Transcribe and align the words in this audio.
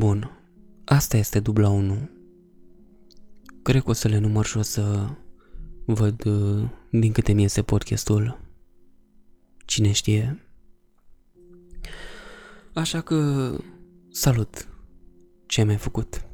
Bun, 0.00 0.30
asta 0.84 1.16
este 1.16 1.40
dubla 1.40 1.68
1. 1.68 2.08
Cred 3.62 3.82
că 3.82 3.90
o 3.90 3.92
să 3.92 4.08
le 4.08 4.18
număr 4.18 4.44
și 4.44 4.56
o 4.56 4.62
să 4.62 5.08
văd 5.84 6.24
uh, 6.24 6.68
din 6.90 7.12
câte 7.12 7.32
mi 7.32 7.42
iese 7.42 7.62
podcastul. 7.62 8.40
Cine 9.66 9.92
știe. 9.92 10.44
Așa 12.74 13.00
că, 13.00 13.50
salut! 14.10 14.68
Ce 15.46 15.62
mi-ai 15.62 15.76
făcut? 15.76 16.24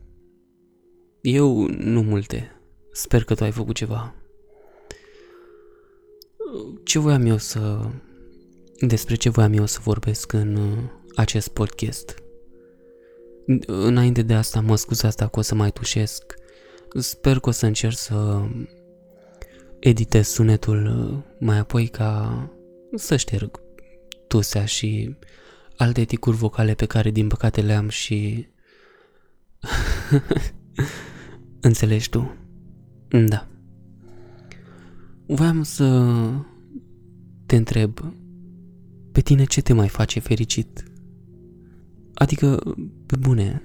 Eu 1.21 1.67
nu 1.69 2.03
multe. 2.03 2.51
Sper 2.93 3.25
că 3.25 3.35
tu 3.35 3.45
ai 3.45 3.53
făcut 3.53 3.75
ceva. 3.75 4.15
Ce 6.85 6.99
voiam 6.99 7.27
eu 7.27 7.37
să... 7.37 7.91
Despre 8.81 9.15
ce 9.15 9.29
voiam 9.29 9.53
eu 9.53 9.67
să 9.67 9.79
vorbesc 9.83 10.33
în 10.33 10.57
uh, 10.57 10.79
acest 11.15 11.49
podcast? 11.49 12.25
Înainte 13.67 14.23
de 14.23 14.35
asta, 14.35 14.61
mă 14.61 14.77
scuzați 14.77 15.17
dacă 15.17 15.39
o 15.39 15.43
să 15.43 15.55
mai 15.55 15.71
tușesc. 15.71 16.35
Sper 16.99 17.39
că 17.39 17.49
o 17.49 17.53
să 17.53 17.67
încerc 17.67 17.97
să 17.97 18.47
editez 19.79 20.29
sunetul 20.29 20.87
uh, 20.87 21.23
mai 21.39 21.59
apoi 21.59 21.87
ca 21.87 22.41
să 22.95 23.17
șterg 23.17 23.61
tusea 24.29 24.65
și 24.65 25.17
alte 25.77 26.05
ticuri 26.05 26.37
vocale 26.37 26.75
pe 26.75 26.87
care 26.87 27.11
din 27.11 27.29
păcate 27.29 27.61
le 27.61 27.75
am 27.75 27.89
și... 27.89 28.49
Înțelegi 31.61 32.09
tu? 32.09 32.37
Da. 33.09 33.47
Voiam 35.27 35.63
să 35.63 36.15
te 37.47 37.57
întreb, 37.57 38.15
pe 39.13 39.21
tine 39.21 39.45
ce 39.45 39.63
te 39.63 39.73
mai 39.73 39.89
face 39.89 40.21
fericit? 40.21 40.86
Adică, 42.19 42.75
pe 43.07 43.17
bune, 43.17 43.63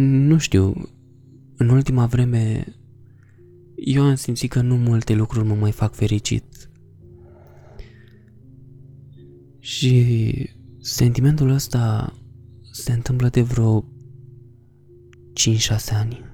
nu 0.00 0.38
știu, 0.38 0.72
în 1.56 1.68
ultima 1.68 2.06
vreme 2.06 2.64
eu 3.76 4.02
am 4.02 4.14
simțit 4.14 4.50
că 4.50 4.60
nu 4.60 4.76
multe 4.76 5.14
lucruri 5.14 5.46
mă 5.46 5.54
mai 5.54 5.72
fac 5.72 5.94
fericit. 5.94 6.70
Și 9.58 10.50
sentimentul 10.80 11.48
ăsta 11.48 12.12
se 12.72 12.92
întâmplă 12.92 13.28
de 13.28 13.42
vreo 13.42 13.80
5-6 13.80 13.84
ani. 15.90 16.24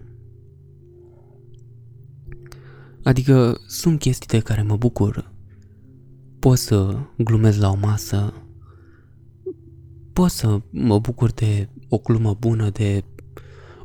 Adică 3.03 3.61
sunt 3.67 3.99
chestii 3.99 4.29
de 4.29 4.39
care 4.39 4.63
mă 4.63 4.77
bucur. 4.77 5.35
Pot 6.39 6.59
să 6.59 6.99
glumez 7.17 7.59
la 7.59 7.71
o 7.71 7.77
masă, 7.77 8.35
pot 10.13 10.31
să 10.31 10.61
mă 10.71 10.99
bucur 10.99 11.31
de 11.33 11.69
o 11.89 11.99
glumă 11.99 12.37
bună, 12.39 12.71
de 12.71 13.05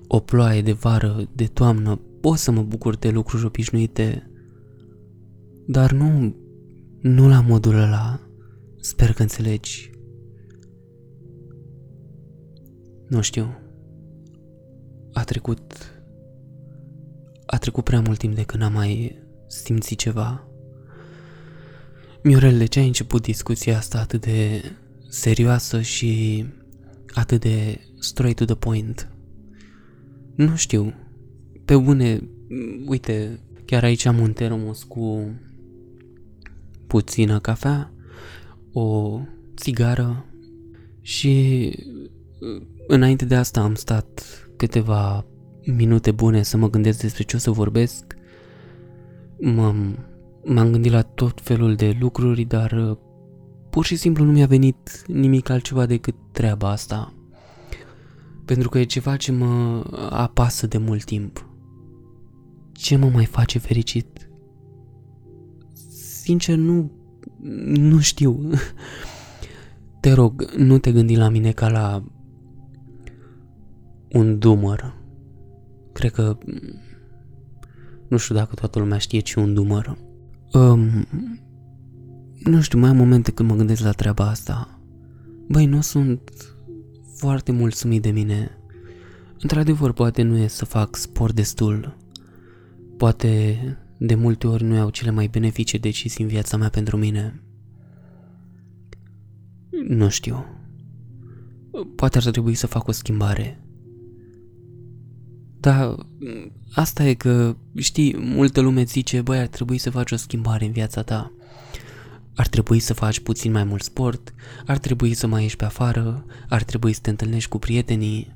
o 0.08 0.20
ploaie 0.20 0.62
de 0.62 0.72
vară, 0.72 1.30
de 1.34 1.46
toamnă, 1.46 2.00
pot 2.22 2.38
să 2.38 2.52
mă 2.52 2.62
bucur 2.62 2.96
de 2.96 3.10
lucruri 3.10 3.46
obișnuite, 3.46 4.30
dar 5.68 5.92
nu, 5.92 6.36
nu 7.02 7.28
la 7.28 7.42
modul 7.42 7.76
ăla. 7.76 8.20
Sper 8.80 9.14
că 9.14 9.22
înțelegi. 9.22 9.92
Nu 13.08 13.22
știu. 13.22 13.58
A 15.14 15.24
trecut... 15.24 15.94
A 17.46 17.58
trecut 17.58 17.84
prea 17.84 18.02
mult 18.02 18.18
timp 18.18 18.36
de 18.36 18.44
când 18.44 18.64
am 18.64 18.74
mai 18.74 19.20
simțit 19.48 19.98
ceva. 19.98 20.48
Miurel, 22.24 22.58
de 22.58 22.66
ce 22.66 22.80
ai 22.80 22.88
început 22.88 23.22
discuția 23.22 23.78
asta 23.78 24.00
atât 24.00 24.22
de 24.22 24.62
serioasă 25.16 25.82
și 25.82 26.46
atât 27.14 27.42
de 27.42 27.80
straight 28.00 28.38
to 28.38 28.46
the 28.46 28.56
point? 28.56 29.12
Nu 30.36 30.56
știu. 30.56 30.94
Pe 31.66 31.78
bune, 31.78 32.30
uite, 32.86 33.40
chiar 33.66 33.84
aici 33.84 34.06
am 34.06 34.20
un 34.20 34.34
termos 34.34 34.84
cu 34.84 35.32
puțină 36.88 37.40
cafea, 37.40 37.94
o 38.72 39.20
țigară 39.56 40.26
și 41.02 41.72
înainte 42.88 43.26
de 43.26 43.36
asta 43.36 43.62
am 43.62 43.76
stat 43.76 44.24
câteva 44.58 45.26
minute 45.66 46.12
bune 46.12 46.44
să 46.44 46.58
mă 46.58 46.70
gândesc 46.70 47.02
despre 47.02 47.24
ce 47.24 47.36
o 47.36 47.40
să 47.40 47.52
vorbesc. 47.52 48.16
M-am, 49.40 49.98
m-am 50.44 50.72
gândit 50.72 50.92
la 50.92 51.02
tot 51.02 51.42
felul 51.42 51.76
de 51.76 51.98
lucruri, 52.00 52.44
dar 52.44 52.98
pur 53.76 53.86
și 53.86 53.96
simplu 53.96 54.24
nu 54.24 54.32
mi-a 54.32 54.46
venit 54.46 55.04
nimic 55.08 55.50
altceva 55.50 55.86
decât 55.86 56.16
treaba 56.32 56.70
asta. 56.70 57.14
Pentru 58.46 58.70
că 58.70 58.80
e 58.80 58.84
ceva 58.84 59.16
ce 59.18 59.32
mă 59.32 59.84
apasă 60.10 60.68
de 60.68 60.78
mult 60.78 61.04
timp. 61.04 61.50
Ce 62.72 62.96
mă 62.96 63.10
mai 63.10 63.26
face 63.26 63.60
fericit? 63.60 64.30
Sincer, 66.22 66.58
nu... 66.58 66.92
Nu 67.66 68.00
știu. 68.00 68.50
Te 70.02 70.12
rog, 70.12 70.52
nu 70.58 70.78
te 70.78 70.92
gândi 70.92 71.16
la 71.16 71.30
mine 71.30 71.52
ca 71.52 71.70
la 71.70 72.04
un 74.12 74.40
dumăr. 74.40 74.96
Cred 75.94 76.12
că... 76.12 76.38
Nu 78.08 78.18
știu 78.18 78.36
dacă 78.36 78.56
toată 78.56 78.80
lumea 78.80 78.98
știe 78.98 79.20
ce 79.20 79.40
un 79.40 79.54
dumăr. 79.54 79.98
Um, 80.52 81.08
nu 82.46 82.62
știu, 82.62 82.80
mai 82.80 82.90
am 82.90 82.96
momente 82.96 83.32
când 83.32 83.50
mă 83.50 83.56
gândesc 83.56 83.84
la 83.84 83.92
treaba 83.92 84.28
asta. 84.28 84.80
Băi, 85.48 85.66
nu 85.66 85.82
sunt 85.82 86.32
foarte 87.16 87.52
mulțumit 87.52 88.02
de 88.02 88.12
mine. 88.12 88.58
Într-adevăr, 89.40 89.94
poate 89.94 90.22
nu 90.22 90.38
e 90.38 90.48
să 90.48 90.66
fac 90.66 90.96
sport 90.96 91.36
destul. 91.36 91.98
Poate 92.98 93.58
de 93.98 94.16
multe 94.16 94.48
ori 94.48 94.64
nu 94.64 94.76
iau 94.76 94.90
cele 94.90 95.12
mai 95.12 95.28
benefice 95.28 95.78
decizii 95.78 96.24
în 96.24 96.30
viața 96.30 96.58
mea 96.58 96.70
pentru 96.70 96.98
mine. 96.98 97.44
Nu 99.88 100.10
știu. 100.10 100.46
Poate 101.96 102.18
ar 102.18 102.24
trebui 102.24 102.54
să 102.54 102.68
fac 102.68 102.88
o 102.88 102.92
schimbare. 102.92 103.60
Dar 105.60 105.96
asta 106.74 107.04
e 107.04 107.14
că, 107.14 107.56
știi, 107.76 108.18
multă 108.18 108.62
lume 108.62 108.84
zice, 108.84 109.22
băi, 109.22 109.40
ar 109.40 109.48
trebui 109.48 109.78
să 109.78 109.90
faci 109.90 110.12
o 110.12 110.16
schimbare 110.16 110.66
în 110.66 110.72
viața 110.72 111.02
ta. 111.02 111.32
Ar 112.36 112.48
trebui 112.48 112.80
să 112.80 112.94
faci 112.94 113.20
puțin 113.20 113.52
mai 113.52 113.64
mult 113.64 113.84
sport, 113.84 114.34
ar 114.66 114.78
trebui 114.78 115.14
să 115.14 115.28
mai 115.28 115.42
ieși 115.42 115.56
pe 115.56 115.66
afară, 115.66 116.26
ar 116.50 116.64
trebui 116.64 116.94
să 116.94 117.00
te 117.02 117.10
întâlnești 117.10 117.50
cu 117.50 117.58
prietenii. 117.58 118.36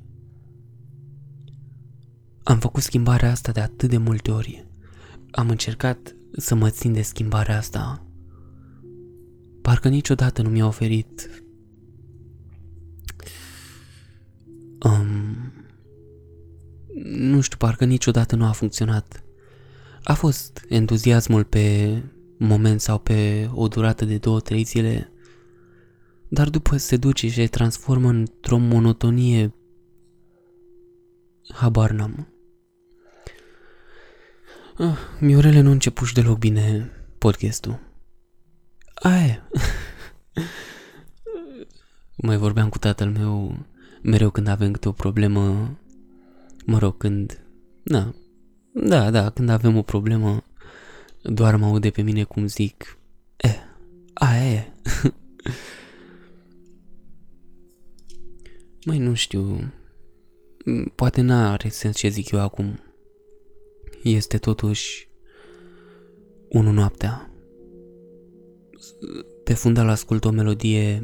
Am 2.43 2.59
făcut 2.59 2.83
schimbarea 2.83 3.31
asta 3.31 3.51
de 3.51 3.59
atât 3.59 3.89
de 3.89 3.97
multe 3.97 4.31
ori. 4.31 4.67
Am 5.31 5.49
încercat 5.49 6.15
să 6.31 6.55
mă 6.55 6.69
țin 6.69 6.93
de 6.93 7.01
schimbarea 7.01 7.57
asta. 7.57 8.07
Parcă 9.61 9.89
niciodată 9.89 10.41
nu 10.41 10.49
mi-a 10.49 10.65
oferit 10.65 11.43
um, 14.79 15.53
nu 17.03 17.41
știu, 17.41 17.57
parcă 17.57 17.85
niciodată 17.85 18.35
nu 18.35 18.45
a 18.45 18.51
funcționat. 18.51 19.23
A 20.03 20.13
fost 20.13 20.65
entuziasmul 20.67 21.43
pe 21.43 21.97
moment 22.39 22.81
sau 22.81 22.97
pe 22.97 23.49
o 23.53 23.67
durată 23.67 24.05
de 24.05 24.17
două-trei 24.17 24.63
zile, 24.63 25.11
dar 26.27 26.49
după 26.49 26.77
se 26.77 26.97
duce 26.97 27.27
și 27.27 27.33
se 27.33 27.47
transformă 27.47 28.09
într-o 28.09 28.57
monotonie, 28.57 29.53
habar 31.53 31.91
n-am. 31.91 32.27
Ah, 34.77 34.97
Miorele 35.19 35.61
nu 35.61 35.71
începuși 35.71 36.13
deloc 36.13 36.37
bine 36.37 36.91
podcastul. 37.17 37.79
Aia 38.93 39.49
Mai 42.15 42.37
vorbeam 42.37 42.69
cu 42.69 42.77
tatăl 42.77 43.09
meu 43.09 43.65
mereu 44.01 44.29
când 44.29 44.47
avem 44.47 44.71
câte 44.71 44.87
o 44.87 44.91
problemă, 44.91 45.69
mă 46.65 46.77
rog, 46.77 46.97
când, 46.97 47.43
da, 47.83 48.13
da, 48.73 49.11
da, 49.11 49.29
când 49.29 49.49
avem 49.49 49.77
o 49.77 49.81
problemă, 49.81 50.43
doar 51.21 51.55
mă 51.55 51.65
aude 51.65 51.89
pe 51.89 52.01
mine 52.01 52.23
cum 52.23 52.47
zic, 52.47 52.97
e, 53.37 53.49
a, 54.13 54.35
e. 54.35 54.73
Mai 58.85 58.97
nu 58.97 59.13
știu, 59.13 59.73
poate 60.95 61.21
n-are 61.21 61.69
sens 61.69 61.97
ce 61.97 62.07
zic 62.09 62.31
eu 62.31 62.39
acum. 62.39 62.79
Este 64.03 64.37
totuși 64.37 65.09
unu 66.49 66.71
noaptea. 66.71 67.33
Pe 69.43 69.53
fundal 69.53 69.89
ascult 69.89 70.25
o 70.25 70.29
melodie 70.29 71.03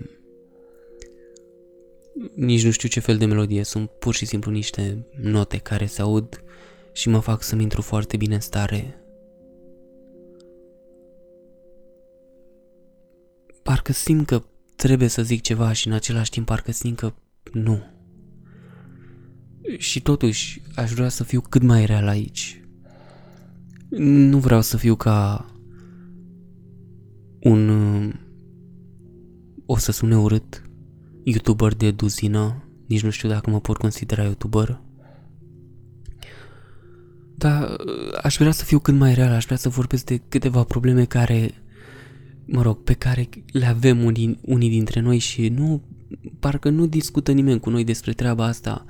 nici 2.36 2.64
nu 2.64 2.72
știu 2.72 2.90
ce 2.90 3.00
fel 3.00 3.18
de 3.18 3.26
melodie, 3.26 3.64
sunt 3.64 3.90
pur 3.90 4.14
și 4.14 4.26
simplu 4.26 4.52
niște 4.52 5.08
note 5.22 5.58
care 5.58 5.86
se 5.86 6.02
aud 6.02 6.44
și 6.94 7.10
mă 7.10 7.20
fac 7.20 7.44
să-mi 7.44 7.62
intru 7.62 7.82
foarte 7.82 8.18
bine 8.18 8.34
în 8.34 8.42
stare. 8.42 9.05
Parcă 13.66 13.92
simt 13.92 14.26
că 14.26 14.44
trebuie 14.76 15.08
să 15.08 15.22
zic 15.22 15.42
ceva 15.42 15.72
și 15.72 15.88
în 15.88 15.94
același 15.94 16.30
timp 16.30 16.46
parcă 16.46 16.72
simt 16.72 16.98
că 16.98 17.14
nu. 17.52 17.84
Și 19.78 20.02
totuși, 20.02 20.62
aș 20.76 20.92
vrea 20.92 21.10
să 21.10 21.24
fiu 21.24 21.42
cât 21.42 21.62
mai 21.62 21.86
real 21.86 22.08
aici. 22.08 22.64
Nu 23.98 24.38
vreau 24.40 24.62
să 24.62 24.78
fiu 24.78 24.96
ca 24.96 25.46
un... 27.40 27.70
O 29.66 29.78
să 29.78 29.92
sune 29.92 30.18
urât 30.18 30.62
YouTuber 31.24 31.76
de 31.76 31.92
duzină, 31.92 32.64
nici 32.88 33.04
nu 33.04 33.10
știu 33.10 33.30
dacă 33.30 33.50
mă 33.50 33.60
pot 33.60 33.78
considera 33.78 34.24
YouTuber. 34.24 34.82
Dar 37.36 37.76
aș 38.22 38.38
vrea 38.38 38.52
să 38.52 38.64
fiu 38.64 38.80
cât 38.80 38.96
mai 38.96 39.14
real, 39.14 39.32
aș 39.32 39.46
vrea 39.46 39.58
să 39.58 39.70
vorbesc 39.70 40.06
de 40.06 40.18
câteva 40.18 40.64
probleme 40.64 41.06
care, 41.06 41.65
mă 42.46 42.62
rog, 42.62 42.84
pe 42.84 42.94
care 42.94 43.30
le 43.52 43.66
avem 43.66 44.04
unii, 44.04 44.40
unii 44.42 44.70
dintre 44.70 45.00
noi 45.00 45.18
și 45.18 45.48
nu, 45.48 45.84
parcă 46.40 46.70
nu 46.70 46.86
discută 46.86 47.32
nimeni 47.32 47.60
cu 47.60 47.70
noi 47.70 47.84
despre 47.84 48.14
treaba 48.14 48.46
asta. 48.46 48.86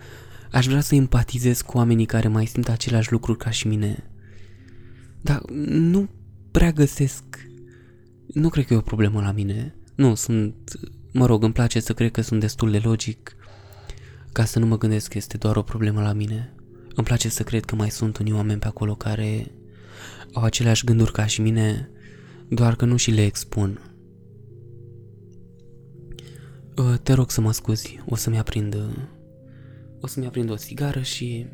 Aș 0.52 0.68
vrea 0.68 0.82
să 0.82 0.96
empatizez 0.96 1.62
cu 1.62 1.78
oamenii 1.78 2.06
care 2.06 2.28
mai 2.28 2.46
simt 2.46 2.70
aceleași 2.70 3.12
lucruri 3.12 3.38
ca 3.38 3.50
și 3.50 3.68
mine. 3.68 4.10
Dar 5.22 5.42
nu 5.68 6.10
prea 6.52 6.72
găsesc... 6.72 7.24
Nu 8.34 8.50
cred 8.50 8.66
că 8.66 8.74
e 8.74 8.78
o 8.78 8.82
problemă 8.82 9.22
la 9.22 9.32
mine. 9.32 9.76
Nu, 9.96 10.16
sunt... 10.16 10.56
Mă 11.12 11.26
rog, 11.26 11.44
îmi 11.44 11.54
place 11.54 11.80
să 11.80 11.94
cred 11.94 12.12
că 12.12 12.22
sunt 12.22 12.40
destul 12.40 12.72
de 12.72 12.80
logic 12.84 13.36
ca 14.32 14.46
să 14.46 14.60
nu 14.60 14.66
mă 14.66 14.78
gândesc 14.78 15.10
că 15.10 15.18
este 15.18 15.38
doar 15.38 15.56
o 15.56 15.62
problemă 15.62 16.02
la 16.02 16.14
mine. 16.14 16.54
Îmi 16.96 17.06
place 17.06 17.30
să 17.30 17.44
cred 17.44 17.66
că 17.66 17.76
mai 17.76 17.92
sunt 17.92 18.18
unii 18.18 18.34
oameni 18.34 18.60
pe 18.60 18.68
acolo 18.68 18.96
care 18.96 19.52
au 20.34 20.44
aceleași 20.44 20.86
gânduri 20.86 21.12
ca 21.12 21.26
și 21.26 21.42
mine, 21.42 21.90
doar 22.50 22.76
că 22.76 22.86
nu 22.86 22.96
și 22.96 23.12
le 23.12 23.26
expun. 23.26 23.80
Ă, 26.78 26.98
te 26.98 27.14
rog 27.14 27.32
să 27.32 27.42
mă 27.42 27.52
scuzi, 27.52 28.00
o 28.06 28.16
să-mi 28.16 28.38
aprind... 28.38 28.78
O 30.00 30.08
să-mi 30.08 30.26
aprind 30.26 30.50
o 30.50 30.58
țigară 30.58 31.02
și 31.02 31.46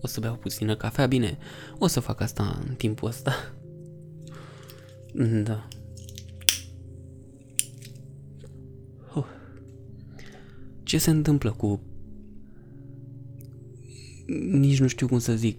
o 0.00 0.06
să 0.06 0.20
beau 0.20 0.34
puțină 0.34 0.76
cafea. 0.76 1.06
Bine, 1.06 1.38
o 1.78 1.86
să 1.86 2.00
fac 2.00 2.20
asta 2.20 2.62
în 2.68 2.74
timpul 2.74 3.08
ăsta. 3.08 3.32
Da. 5.44 5.68
Ce 10.90 10.98
se 10.98 11.10
întâmplă 11.10 11.52
cu... 11.52 11.80
Nici 14.50 14.80
nu 14.80 14.86
știu 14.86 15.06
cum 15.06 15.18
să 15.18 15.34
zic. 15.36 15.58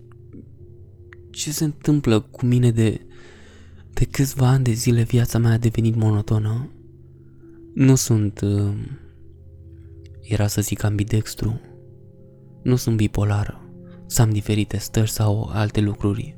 Ce 1.29 1.51
se 1.51 1.63
întâmplă 1.63 2.19
cu 2.21 2.45
mine 2.45 2.71
de... 2.71 3.05
De 4.01 4.07
câțiva 4.07 4.47
ani 4.47 4.63
de 4.63 4.71
zile 4.71 5.01
viața 5.01 5.37
mea 5.37 5.51
a 5.51 5.57
devenit 5.57 5.95
monotonă. 5.95 6.69
Nu 7.73 7.95
sunt... 7.95 8.41
Uh, 8.41 8.73
era 10.21 10.47
să 10.47 10.61
zic 10.61 10.83
ambidextru. 10.83 11.61
Nu 12.63 12.75
sunt 12.75 12.95
bipolară. 12.95 13.61
Să 14.05 14.21
am 14.21 14.29
diferite 14.29 14.77
stări 14.77 15.09
sau 15.09 15.49
alte 15.51 15.79
lucruri. 15.81 16.37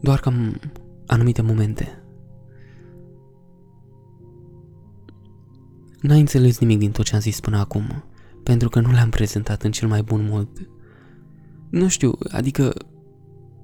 Doar 0.00 0.20
că 0.20 0.28
am 0.28 0.60
anumite 1.06 1.42
momente. 1.42 2.02
N-ai 6.00 6.20
înțeles 6.20 6.58
nimic 6.58 6.78
din 6.78 6.90
tot 6.90 7.04
ce 7.04 7.14
am 7.14 7.20
zis 7.20 7.40
până 7.40 7.58
acum, 7.58 8.04
pentru 8.42 8.68
că 8.68 8.80
nu 8.80 8.90
le-am 8.90 9.10
prezentat 9.10 9.62
în 9.62 9.70
cel 9.70 9.88
mai 9.88 10.02
bun 10.02 10.28
mod. 10.30 10.48
Nu 11.70 11.88
știu, 11.88 12.18
adică 12.28 12.74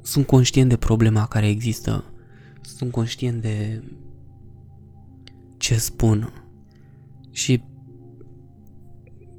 sunt 0.02 0.26
conștient 0.26 0.68
de 0.68 0.76
problema 0.76 1.26
care 1.26 1.48
există, 1.48 2.04
sunt 2.60 2.90
conștient 2.90 3.42
de 3.42 3.84
ce 5.56 5.78
spun 5.78 6.32
și 7.30 7.62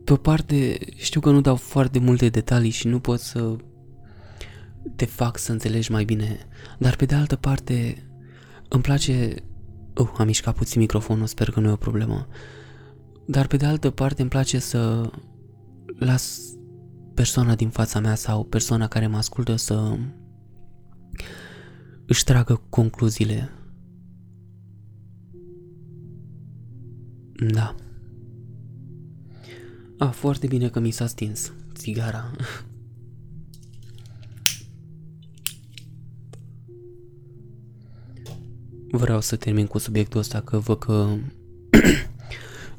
pe 0.03 0.13
o 0.13 0.15
parte 0.15 0.77
știu 0.95 1.19
că 1.19 1.31
nu 1.31 1.41
dau 1.41 1.55
foarte 1.55 1.99
multe 1.99 2.29
detalii 2.29 2.69
și 2.69 2.87
nu 2.87 2.99
pot 2.99 3.19
să 3.19 3.55
te 4.95 5.05
fac 5.05 5.37
să 5.37 5.51
înțelegi 5.51 5.91
mai 5.91 6.05
bine, 6.05 6.37
dar 6.79 6.95
pe 6.95 7.05
de 7.05 7.15
altă 7.15 7.35
parte 7.35 8.07
îmi 8.67 8.81
place... 8.83 9.35
Uh, 9.97 10.09
am 10.17 10.25
mișcat 10.25 10.55
puțin 10.55 10.81
microfonul, 10.81 11.27
sper 11.27 11.51
că 11.51 11.59
nu 11.59 11.69
e 11.69 11.71
o 11.71 11.75
problemă. 11.75 12.27
Dar 13.25 13.47
pe 13.47 13.57
de 13.57 13.65
altă 13.65 13.89
parte 13.89 14.21
îmi 14.21 14.29
place 14.29 14.59
să 14.59 15.11
las 15.97 16.39
persoana 17.13 17.55
din 17.55 17.69
fața 17.69 17.99
mea 17.99 18.15
sau 18.15 18.43
persoana 18.43 18.87
care 18.87 19.07
mă 19.07 19.17
ascultă 19.17 19.55
să 19.55 19.97
își 22.13 22.23
tragă 22.23 22.61
concluziile. 22.69 23.49
Da. 27.51 27.75
A, 29.97 30.09
foarte 30.09 30.47
bine 30.47 30.69
că 30.69 30.79
mi 30.79 30.91
s-a 30.91 31.07
stins 31.07 31.51
țigara. 31.73 32.31
Vreau 38.91 39.21
să 39.21 39.35
termin 39.35 39.67
cu 39.67 39.77
subiectul 39.77 40.19
ăsta 40.19 40.41
că 40.41 40.59
văd 40.59 40.79
că 40.79 41.15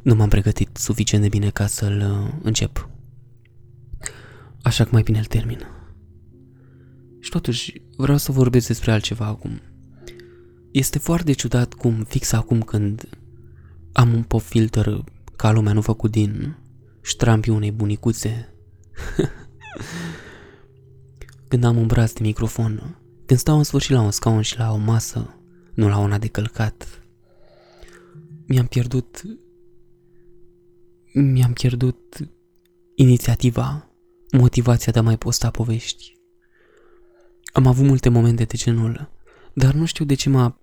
nu 0.03 0.15
m-am 0.15 0.29
pregătit 0.29 0.77
suficient 0.77 1.23
de 1.23 1.29
bine 1.29 1.51
ca 1.51 1.67
să-l 1.67 2.01
uh, 2.01 2.33
încep. 2.43 2.89
Așa 4.63 4.85
că 4.85 4.91
mai 4.93 5.03
bine 5.03 5.19
îl 5.19 5.25
termin. 5.25 5.74
Și 7.25 7.31
totuși, 7.31 7.82
vreau 7.97 8.17
să 8.17 8.32
vorbesc 8.32 8.67
despre 8.67 8.93
altceva 8.93 9.26
acum. 9.26 9.61
Este 10.71 10.99
foarte 10.99 11.32
ciudat 11.32 11.73
cum 11.73 12.05
fix 12.09 12.32
acum 12.32 12.61
când 12.61 13.09
am 13.93 14.15
un 14.15 14.23
pop 14.23 14.41
filter 14.41 15.05
ca 15.37 15.53
lumea 15.53 15.73
nu 15.73 15.81
făcut 15.81 16.11
din 16.11 16.56
ștrampii 17.03 17.53
unei 17.53 17.71
bunicuțe, 17.71 18.55
când 21.49 21.65
am 21.65 21.76
un 21.76 21.87
braț 21.87 22.12
de 22.12 22.23
microfon, 22.23 22.99
când 23.26 23.41
stau 23.41 23.56
în 23.56 23.65
sfârșit 23.65 23.91
la 23.91 24.00
un 24.00 24.11
scaun 24.11 24.43
și 24.43 24.59
la 24.59 24.73
o 24.73 24.76
masă, 24.76 25.35
nu 25.75 25.88
la 25.88 25.99
una 25.99 26.19
de 26.19 26.29
călcat, 26.29 27.03
mi-am 28.47 28.67
pierdut 28.67 29.23
mi-am 31.12 31.53
pierdut 31.53 32.29
inițiativa, 32.94 33.91
motivația 34.32 34.93
de 34.93 34.99
a 34.99 35.03
mai 35.03 35.19
posta 35.19 35.50
povești. 35.50 36.13
Am 37.55 37.67
avut 37.67 37.85
multe 37.85 38.09
momente 38.09 38.45
de 38.45 38.56
genul, 38.56 39.11
dar 39.53 39.75
nu 39.75 39.85
știu 39.85 40.05
de 40.05 40.15
ce 40.15 40.29
m-a 40.29 40.61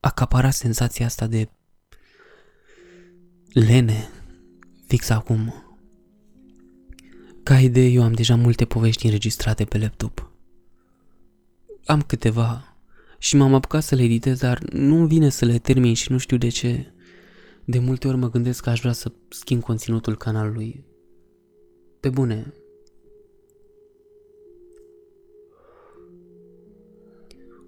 acaparat 0.00 0.52
senzația 0.52 1.06
asta 1.06 1.26
de 1.26 1.48
lene 3.52 4.10
fix 4.86 5.08
acum. 5.08 5.54
Ca 7.42 7.60
idee, 7.60 7.88
eu 7.88 8.02
am 8.02 8.12
deja 8.12 8.36
multe 8.36 8.64
povești 8.64 9.04
înregistrate 9.04 9.64
pe 9.64 9.78
laptop. 9.78 10.30
Am 11.84 12.02
câteva 12.02 12.76
și 13.18 13.36
m-am 13.36 13.54
apucat 13.54 13.82
să 13.82 13.94
le 13.94 14.02
editez, 14.02 14.38
dar 14.38 14.58
nu 14.72 15.06
vine 15.06 15.28
să 15.28 15.44
le 15.44 15.58
termin 15.58 15.94
și 15.94 16.12
nu 16.12 16.18
știu 16.18 16.36
de 16.36 16.48
ce. 16.48 16.92
De 17.64 17.78
multe 17.78 18.08
ori 18.08 18.16
mă 18.16 18.30
gândesc 18.30 18.62
că 18.62 18.70
aș 18.70 18.80
vrea 18.80 18.92
să 18.92 19.12
schimb 19.28 19.62
conținutul 19.62 20.16
canalului. 20.16 20.84
Pe 22.00 22.08
bune. 22.08 22.54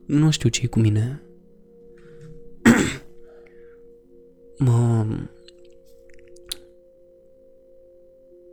Nu 0.09 0.31
știu 0.31 0.49
ce 0.49 0.67
cu 0.67 0.79
mine. 0.79 1.23
mă... 4.59 5.07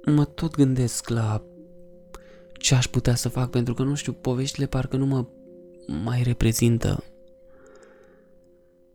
Mă 0.06 0.26
tot 0.26 0.56
gândesc 0.56 1.10
la 1.10 1.44
ce 2.54 2.76
aș 2.76 2.88
putea 2.88 3.16
să 3.16 3.30
fac, 3.30 3.50
pentru 3.50 3.74
că 3.74 3.84
nu 3.84 3.96
știu, 3.96 4.14
poveștile 4.14 4.66
parcă 4.66 4.98
nu 4.98 5.06
mă 5.06 5.28
mai 6.04 6.24
reprezintă. 6.24 7.04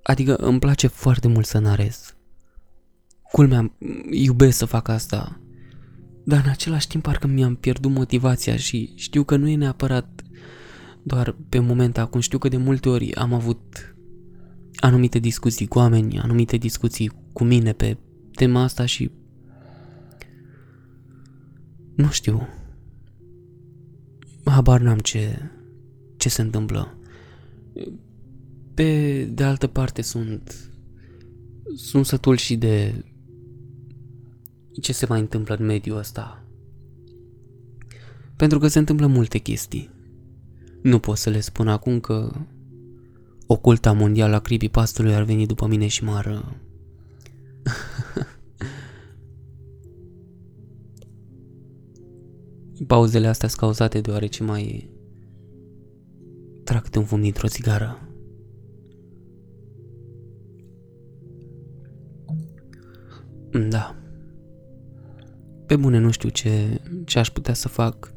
Adică 0.02 0.34
îmi 0.34 0.58
place 0.58 0.86
foarte 0.86 1.28
mult 1.28 1.46
să 1.46 1.58
narez. 1.58 2.14
Culmea, 3.22 3.72
iubesc 4.10 4.56
să 4.56 4.64
fac 4.64 4.88
asta. 4.88 5.40
Dar 6.24 6.42
în 6.44 6.50
același 6.50 6.88
timp 6.88 7.02
parcă 7.02 7.26
mi-am 7.26 7.54
pierdut 7.54 7.90
motivația 7.90 8.56
și 8.56 8.92
știu 8.96 9.24
că 9.24 9.36
nu 9.36 9.48
e 9.48 9.56
neapărat 9.56 10.22
doar 11.02 11.36
pe 11.48 11.58
moment 11.58 11.98
acum. 11.98 12.20
Știu 12.20 12.38
că 12.38 12.48
de 12.48 12.56
multe 12.56 12.88
ori 12.88 13.14
am 13.14 13.32
avut 13.32 13.94
anumite 14.76 15.18
discuții 15.18 15.66
cu 15.66 15.78
oameni, 15.78 16.18
anumite 16.18 16.56
discuții 16.56 17.12
cu 17.32 17.44
mine 17.44 17.72
pe 17.72 17.96
tema 18.34 18.62
asta 18.62 18.86
și 18.86 19.10
nu 21.94 22.10
știu. 22.10 22.48
Habar 24.44 24.80
n-am 24.80 24.98
ce, 24.98 25.50
ce 26.16 26.28
se 26.28 26.42
întâmplă. 26.42 26.94
Pe 28.74 29.22
de 29.24 29.44
altă 29.44 29.66
parte 29.66 30.02
sunt 30.02 30.70
sunt 31.74 32.06
sătul 32.06 32.36
și 32.36 32.56
de 32.56 33.04
ce 34.80 34.92
se 34.92 35.06
mai 35.08 35.20
întâmplă 35.20 35.56
în 35.58 35.66
mediul 35.66 35.98
ăsta. 35.98 36.44
Pentru 38.36 38.58
că 38.58 38.68
se 38.68 38.78
întâmplă 38.78 39.06
multe 39.06 39.38
chestii. 39.38 39.90
Nu 40.82 40.98
pot 40.98 41.16
să 41.16 41.30
le 41.30 41.40
spun 41.40 41.68
acum 41.68 42.00
că 42.00 42.32
oculta 43.46 43.92
mondială 43.92 44.34
a 44.34 44.40
creepypastului 44.40 45.14
ar 45.14 45.22
veni 45.22 45.46
după 45.46 45.66
mine 45.66 45.86
și 45.86 46.04
m-ar... 46.04 46.26
Pauzele 52.86 53.26
astea 53.26 53.48
sunt 53.48 53.60
cauzate 53.60 54.00
deoarece 54.00 54.42
mai 54.42 54.90
trag 56.64 56.88
de 56.88 56.98
un 56.98 57.04
fum 57.04 57.20
dintr-o 57.20 57.48
țigară. 57.48 57.98
Da. 63.68 63.94
Pe 65.66 65.76
bune 65.76 65.98
nu 65.98 66.10
știu 66.10 66.28
ce, 66.28 66.80
ce 67.04 67.18
aș 67.18 67.30
putea 67.30 67.54
să 67.54 67.68
fac. 67.68 68.12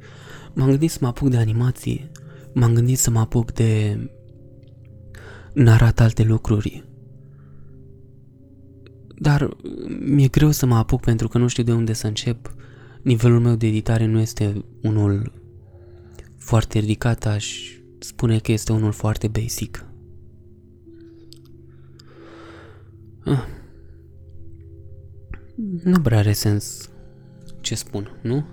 M-am 0.53 0.69
gândit 0.69 0.91
să 0.91 0.97
mă 1.01 1.07
apuc 1.07 1.29
de 1.29 1.37
animații. 1.37 2.11
M-am 2.53 2.73
gândit 2.73 2.97
să 2.97 3.09
mă 3.09 3.19
apuc 3.19 3.51
de 3.51 3.97
narat 5.53 5.99
alte 5.99 6.23
lucruri. 6.23 6.83
Dar 9.19 9.57
mi-e 9.99 10.27
greu 10.27 10.51
să 10.51 10.65
mă 10.65 10.75
apuc 10.75 11.01
pentru 11.01 11.27
că 11.27 11.37
nu 11.37 11.47
știu 11.47 11.63
de 11.63 11.73
unde 11.73 11.93
să 11.93 12.07
încep. 12.07 12.55
Nivelul 13.01 13.39
meu 13.39 13.55
de 13.55 13.67
editare 13.67 14.05
nu 14.05 14.19
este 14.19 14.65
unul 14.81 15.31
foarte 16.37 16.79
ridicat, 16.79 17.25
aș 17.25 17.57
spune 17.99 18.39
că 18.39 18.51
este 18.51 18.71
unul 18.71 18.91
foarte 18.91 19.27
basic. 19.27 19.85
Ah. 23.25 23.43
Nu 25.83 26.01
prea 26.01 26.17
are 26.17 26.33
sens 26.33 26.89
ce 27.61 27.75
spun, 27.75 28.19
nu? 28.21 28.45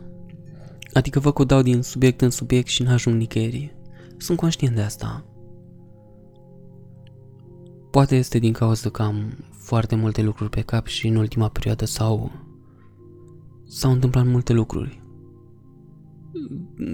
Adică 0.93 1.21
vă 1.21 1.33
că 1.33 1.43
o 1.43 1.45
dau 1.45 1.63
din 1.63 1.83
subiect 1.83 2.21
în 2.21 2.31
subiect 2.31 2.69
și 2.69 2.83
n-ajung 2.83 3.17
nicăieri. 3.17 3.75
Sunt 4.21 4.39
conștient 4.39 4.75
de 4.75 4.83
asta. 4.83 5.25
Poate 7.91 8.17
este 8.17 8.39
din 8.39 8.53
cauza 8.53 8.91
că 8.91 9.03
am 9.03 9.33
foarte 9.51 9.95
multe 9.95 10.23
lucruri 10.23 10.51
pe 10.51 10.61
cap 10.61 10.87
și 10.87 11.07
în 11.07 11.17
ultima 11.17 11.49
perioadă 11.49 11.85
sau 11.85 12.31
s-au 13.67 13.93
întâmplat 13.93 14.27
multe 14.27 14.53
lucruri. 14.53 15.03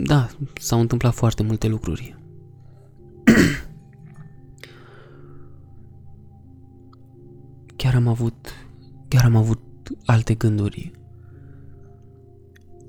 Da, 0.05 0.29
s-au 0.61 0.81
întâmplat 0.81 1.15
foarte 1.15 1.43
multe 1.43 1.69
lucruri. 1.69 2.17
chiar 7.77 7.95
am 7.95 8.07
avut, 8.07 8.67
chiar 9.09 9.25
am 9.25 9.37
avut 9.37 9.61
alte 10.05 10.35
gânduri. 10.35 10.93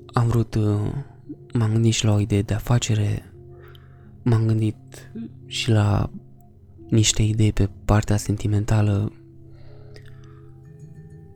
Am 0.06 0.26
vrut, 0.26 0.54
uh, 0.54 0.92
m-am 1.52 1.72
gândit 1.72 1.92
și 1.92 2.04
la 2.04 2.12
o 2.12 2.20
idee 2.20 2.42
de 2.42 2.54
afacere, 2.54 3.27
m-am 4.28 4.46
gândit 4.46 4.76
și 5.46 5.70
la 5.70 6.10
niște 6.88 7.22
idei 7.22 7.52
pe 7.52 7.70
partea 7.84 8.16
sentimentală, 8.16 9.12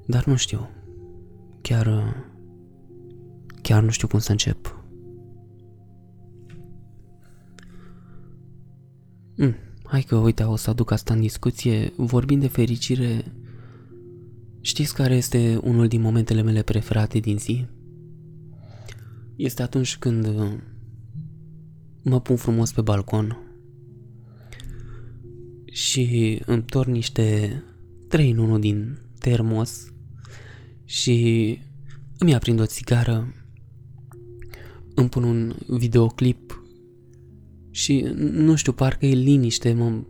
dar 0.07 0.25
nu 0.25 0.37
știu. 0.37 0.71
Chiar, 1.61 1.87
uh, 1.87 2.15
chiar 3.63 3.83
nu 3.83 3.91
știu 3.91 4.09
cum 4.09 4.19
să 4.19 4.31
încep. 4.31 4.85
Mm, 9.37 9.55
hai 9.85 10.03
că, 10.03 10.17
uite, 10.17 10.43
o 10.43 10.57
să 10.57 10.71
aduc 10.71 10.91
asta 10.91 11.15
în 11.15 11.21
discuție. 11.21 11.93
Vorbind 11.97 12.41
de 12.41 12.49
fericire, 12.49 13.25
știți 14.61 14.95
care 14.95 15.15
este 15.15 15.61
unul 15.63 15.89
din 15.89 16.01
momentele 16.01 16.43
mele 16.43 16.63
preferate 16.63 17.19
din 17.19 17.39
zi? 17.39 17.67
Este 19.37 19.63
atunci 19.63 19.97
când 19.97 20.27
uh, 20.27 20.53
mă 22.03 22.21
pun 22.21 22.37
frumos 22.37 22.73
pe 22.73 22.81
balcon 22.81 23.53
și 25.73 26.41
îmi 26.47 26.63
torn 26.63 26.91
niște 26.91 27.63
3 28.09 28.31
în 28.31 28.39
1 28.39 28.59
din 28.59 28.99
termos 29.19 29.93
și 30.85 31.59
îmi 32.19 32.35
aprind 32.35 32.61
o 32.61 32.67
țigară, 32.67 33.35
îmi 34.95 35.09
pun 35.09 35.23
un 35.23 35.55
videoclip 35.67 36.63
și 37.71 38.01
nu 38.17 38.55
știu, 38.55 38.73
parcă 38.73 39.07
e 39.07 39.15
liniște, 39.15 39.73
mă, 39.73 40.03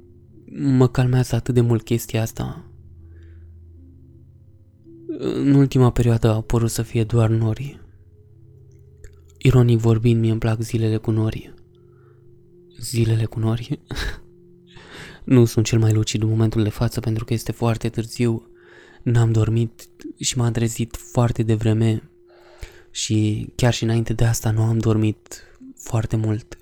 mă 0.53 0.89
calmează 0.89 1.35
atât 1.35 1.55
de 1.55 1.61
mult 1.61 1.83
chestia 1.83 2.23
asta. 2.23 2.67
În 5.19 5.55
ultima 5.55 5.91
perioadă 5.91 6.29
a 6.29 6.35
apărut 6.35 6.71
să 6.71 6.83
fie 6.83 7.05
doar 7.05 7.31
nori. 7.31 7.81
Ironic 9.39 9.79
vorbind, 9.79 10.21
mie 10.21 10.31
îmi 10.31 10.41
plac 10.41 10.61
zilele 10.61 10.97
cu 10.97 11.11
nori. 11.11 11.55
Zilele 12.83 13.25
cu 13.25 13.39
nori? 13.39 13.81
nu 15.25 15.45
sunt 15.45 15.65
cel 15.65 15.79
mai 15.79 15.93
lucid 15.93 16.23
în 16.23 16.29
momentul 16.29 16.63
de 16.63 16.69
față 16.69 17.01
pentru 17.01 17.25
că 17.25 17.33
este 17.33 17.53
foarte 17.53 17.89
târziu. 17.89 18.51
N-am 19.03 19.33
dormit 19.33 19.89
și 20.19 20.39
m-am 20.39 20.53
trezit 20.53 20.97
foarte 20.97 21.43
devreme 21.43 22.11
și 22.91 23.49
chiar 23.57 23.73
și 23.73 23.83
înainte 23.83 24.13
de 24.13 24.25
asta 24.25 24.51
nu 24.51 24.63
am 24.63 24.79
dormit 24.79 25.43
foarte 25.77 26.17
mult. 26.17 26.59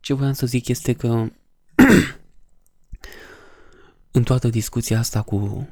Ce 0.00 0.14
voiam 0.14 0.32
să 0.32 0.46
zic 0.46 0.68
este 0.68 0.92
că 0.92 1.30
în 4.10 4.22
toată 4.22 4.48
discuția 4.48 4.98
asta 4.98 5.22
cu 5.22 5.68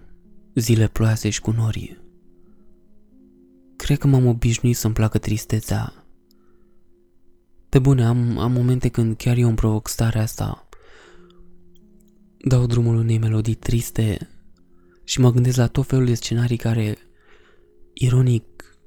zile 0.54 0.88
ploase 0.88 1.30
și 1.30 1.40
cu 1.40 1.50
norii, 1.50 2.00
cred 3.82 3.98
că 3.98 4.06
m-am 4.06 4.26
obișnuit 4.26 4.76
să-mi 4.76 4.94
placă 4.94 5.18
tristețea. 5.18 6.06
Pe 7.68 7.78
bune, 7.78 8.04
am, 8.04 8.38
am 8.38 8.52
momente 8.52 8.88
când 8.88 9.16
chiar 9.16 9.36
eu 9.36 9.46
îmi 9.46 9.56
provoc 9.56 9.88
starea 9.88 10.22
asta. 10.22 10.68
Dau 12.38 12.66
drumul 12.66 12.96
unei 12.96 13.18
melodii 13.18 13.54
triste 13.54 14.30
și 15.04 15.20
mă 15.20 15.30
gândesc 15.30 15.56
la 15.56 15.66
tot 15.66 15.86
felul 15.86 16.04
de 16.04 16.14
scenarii 16.14 16.56
care, 16.56 16.96
ironic, 17.92 18.78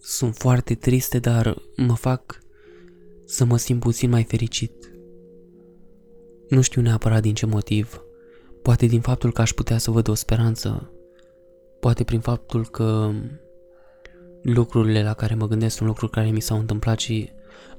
sunt 0.00 0.34
foarte 0.34 0.74
triste, 0.74 1.18
dar 1.18 1.56
mă 1.76 1.94
fac 1.94 2.40
să 3.24 3.44
mă 3.44 3.56
simt 3.56 3.80
puțin 3.80 4.10
mai 4.10 4.24
fericit. 4.24 4.92
Nu 6.48 6.60
știu 6.60 6.80
neapărat 6.80 7.22
din 7.22 7.34
ce 7.34 7.46
motiv. 7.46 8.00
Poate 8.62 8.86
din 8.86 9.00
faptul 9.00 9.32
că 9.32 9.40
aș 9.40 9.52
putea 9.52 9.78
să 9.78 9.90
văd 9.90 10.08
o 10.08 10.14
speranță. 10.14 10.90
Poate 11.80 12.04
prin 12.04 12.20
faptul 12.20 12.66
că 12.66 13.12
lucrurile 14.42 15.02
la 15.02 15.14
care 15.14 15.34
mă 15.34 15.46
gândesc 15.46 15.76
sunt 15.76 15.88
lucruri 15.88 16.12
care 16.12 16.30
mi 16.30 16.40
s-au 16.40 16.58
întâmplat 16.58 16.98
și 16.98 17.30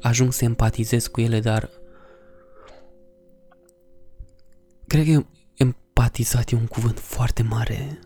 ajung 0.01 0.33
să 0.33 0.43
empatizez 0.43 1.07
cu 1.07 1.21
ele, 1.21 1.39
dar 1.39 1.69
cred 4.87 5.05
că 5.05 5.25
empatizat 5.53 6.51
e 6.51 6.55
un 6.55 6.65
cuvânt 6.65 6.99
foarte 6.99 7.43
mare. 7.43 7.99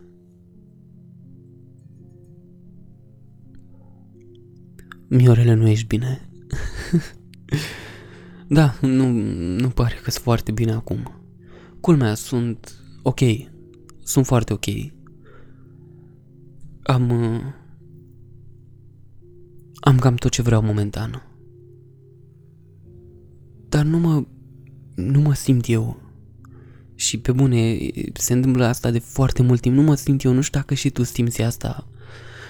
Miorele, 5.07 5.53
nu 5.53 5.67
ești 5.67 5.87
bine. 5.87 6.29
da, 8.47 8.73
nu, 8.81 9.09
nu 9.59 9.69
pare 9.69 9.95
că 10.03 10.11
sunt 10.11 10.23
foarte 10.23 10.51
bine 10.51 10.71
acum. 10.71 11.21
Culmea, 11.79 12.13
sunt 12.13 12.75
ok. 13.01 13.19
Sunt 14.03 14.25
foarte 14.25 14.53
ok. 14.53 14.65
Am... 16.83 17.09
Uh, 17.09 17.59
am 19.81 19.99
cam 19.99 20.15
tot 20.15 20.31
ce 20.31 20.41
vreau 20.41 20.61
momentan. 20.61 21.23
Dar 23.69 23.85
nu 23.85 23.97
mă... 23.97 24.25
Nu 24.95 25.19
mă 25.19 25.33
simt 25.33 25.69
eu. 25.69 26.01
Și 26.95 27.19
pe 27.19 27.31
bune, 27.31 27.77
se 28.13 28.33
întâmplă 28.33 28.65
asta 28.65 28.91
de 28.91 28.99
foarte 28.99 29.41
mult 29.41 29.61
timp. 29.61 29.75
Nu 29.75 29.81
mă 29.81 29.95
simt 29.95 30.23
eu, 30.23 30.33
nu 30.33 30.41
știu 30.41 30.59
dacă 30.59 30.73
și 30.73 30.89
tu 30.89 31.03
simți 31.03 31.41
asta. 31.41 31.87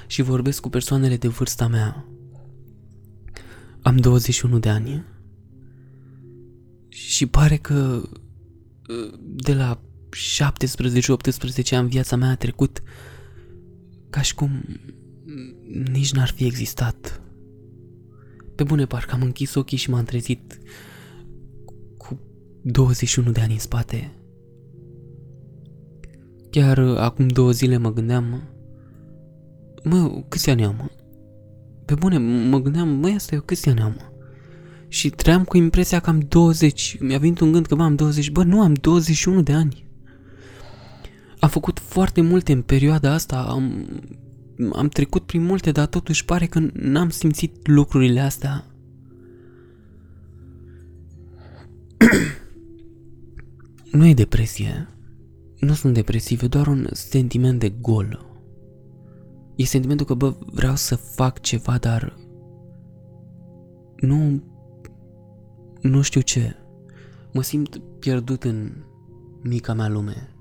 Și 0.08 0.22
vorbesc 0.22 0.62
cu 0.62 0.70
persoanele 0.70 1.18
de 1.18 1.28
vârsta 1.28 1.68
mea. 1.68 2.06
Am 3.82 3.98
21 3.98 4.60
de 4.60 4.70
ani. 4.70 5.04
Și 6.90 7.26
pare 7.26 7.58
că 7.58 8.02
de 9.20 9.54
la 9.54 9.82
17-18 11.70 11.70
ani 11.72 11.90
viața 11.90 12.16
mea 12.16 12.30
a 12.30 12.36
trecut 12.36 12.84
ca 14.10 14.22
și 14.22 14.36
cum 14.36 14.64
nici 15.92 16.14
n-ar 16.14 16.30
fi 16.30 16.46
existat. 16.46 17.22
Pe 18.56 18.64
bune, 18.64 18.86
parcă 18.86 19.14
am 19.14 19.22
închis 19.22 19.56
ochii 19.56 19.78
și 19.78 19.90
m-am 19.90 20.04
trezit 20.04 20.60
cu 21.98 22.20
21 22.62 23.32
de 23.32 23.42
ani 23.42 23.54
în 23.54 23.60
spate. 23.60 24.16
Chiar 26.50 26.80
acum 26.80 27.28
două 27.28 27.52
zile 27.52 27.78
mă 27.78 27.94
gândeam, 27.94 28.42
mă, 29.84 30.24
câți 30.28 30.50
ani 30.50 30.66
am? 30.66 30.92
Pe 31.86 31.94
bune, 31.94 32.18
mă 32.50 32.62
gândeam, 32.62 32.90
măi, 32.90 33.14
asta 33.14 33.36
eu 33.36 33.42
câți 33.42 33.70
ani 33.70 33.82
am? 33.82 34.12
Și 34.88 35.10
trăiam 35.10 35.44
cu 35.44 35.58
impresia 35.58 36.00
că 36.00 36.10
am 36.10 36.20
20. 36.20 36.98
Mi-a 37.00 37.18
venit 37.18 37.40
un 37.40 37.52
gând 37.52 37.66
că, 37.66 37.76
bă, 37.76 37.84
am 37.84 37.96
20. 37.96 38.32
Bă, 38.32 38.44
nu, 38.44 38.62
am 38.62 38.74
21 38.74 39.42
de 39.42 39.54
ani. 39.54 39.90
Am 41.40 41.50
făcut 41.50 41.80
foarte 41.80 42.22
multe 42.22 42.52
în 42.52 42.62
perioada 42.62 43.14
asta. 43.14 43.46
Am, 43.50 43.88
am 44.74 44.88
trecut 44.88 45.26
prin 45.26 45.44
multe, 45.44 45.72
dar 45.72 45.86
totuși 45.86 46.26
pare 46.26 46.46
că 46.46 46.60
n-am 46.74 47.10
simțit 47.10 47.68
lucrurile 47.68 48.20
astea. 48.20 48.66
nu 53.92 54.06
e 54.08 54.14
depresie. 54.14 54.88
Nu 55.60 55.74
sunt 55.74 55.94
depresive, 55.94 56.48
doar 56.48 56.68
un 56.68 56.88
sentiment 56.92 57.60
de 57.60 57.70
gol. 57.70 58.26
E 59.56 59.64
sentimentul 59.64 60.06
că, 60.06 60.14
bă, 60.14 60.36
vreau 60.46 60.76
să 60.76 60.96
fac 60.96 61.40
ceva, 61.40 61.78
dar 61.78 62.18
nu... 63.96 64.44
Nu 65.82 66.02
știu 66.02 66.22
ce. 66.22 66.56
Mă 67.34 67.42
simt 67.42 67.82
pierdut 68.00 68.44
în 68.44 68.72
mica 69.44 69.74
mea 69.74 69.88
lume. 69.90 70.36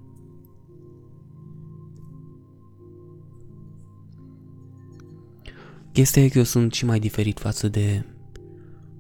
Chestia 5.93 6.23
e 6.23 6.29
că 6.29 6.39
eu 6.39 6.45
sunt 6.45 6.73
și 6.73 6.85
mai 6.85 6.99
diferit 6.99 7.39
față 7.39 7.69
de 7.69 8.05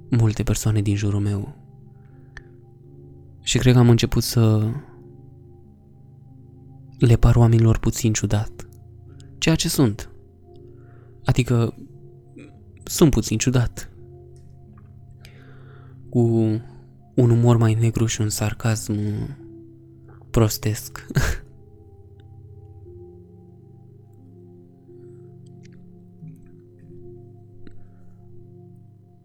multe 0.08 0.42
persoane 0.42 0.82
din 0.82 0.96
jurul 0.96 1.20
meu. 1.20 1.54
Și 3.42 3.58
cred 3.58 3.72
că 3.72 3.78
am 3.78 3.88
început 3.88 4.22
să 4.22 4.70
le 6.98 7.16
par 7.16 7.36
oamenilor 7.36 7.78
puțin 7.78 8.12
ciudat. 8.12 8.68
Ceea 9.38 9.54
ce 9.54 9.68
sunt. 9.68 10.10
Adică 11.24 11.74
sunt 12.84 13.10
puțin 13.10 13.38
ciudat. 13.38 13.90
Cu 16.08 16.20
un 17.14 17.30
umor 17.30 17.56
mai 17.56 17.74
negru 17.74 18.06
și 18.06 18.20
un 18.20 18.28
sarcasm 18.28 18.94
prostesc. 20.30 21.06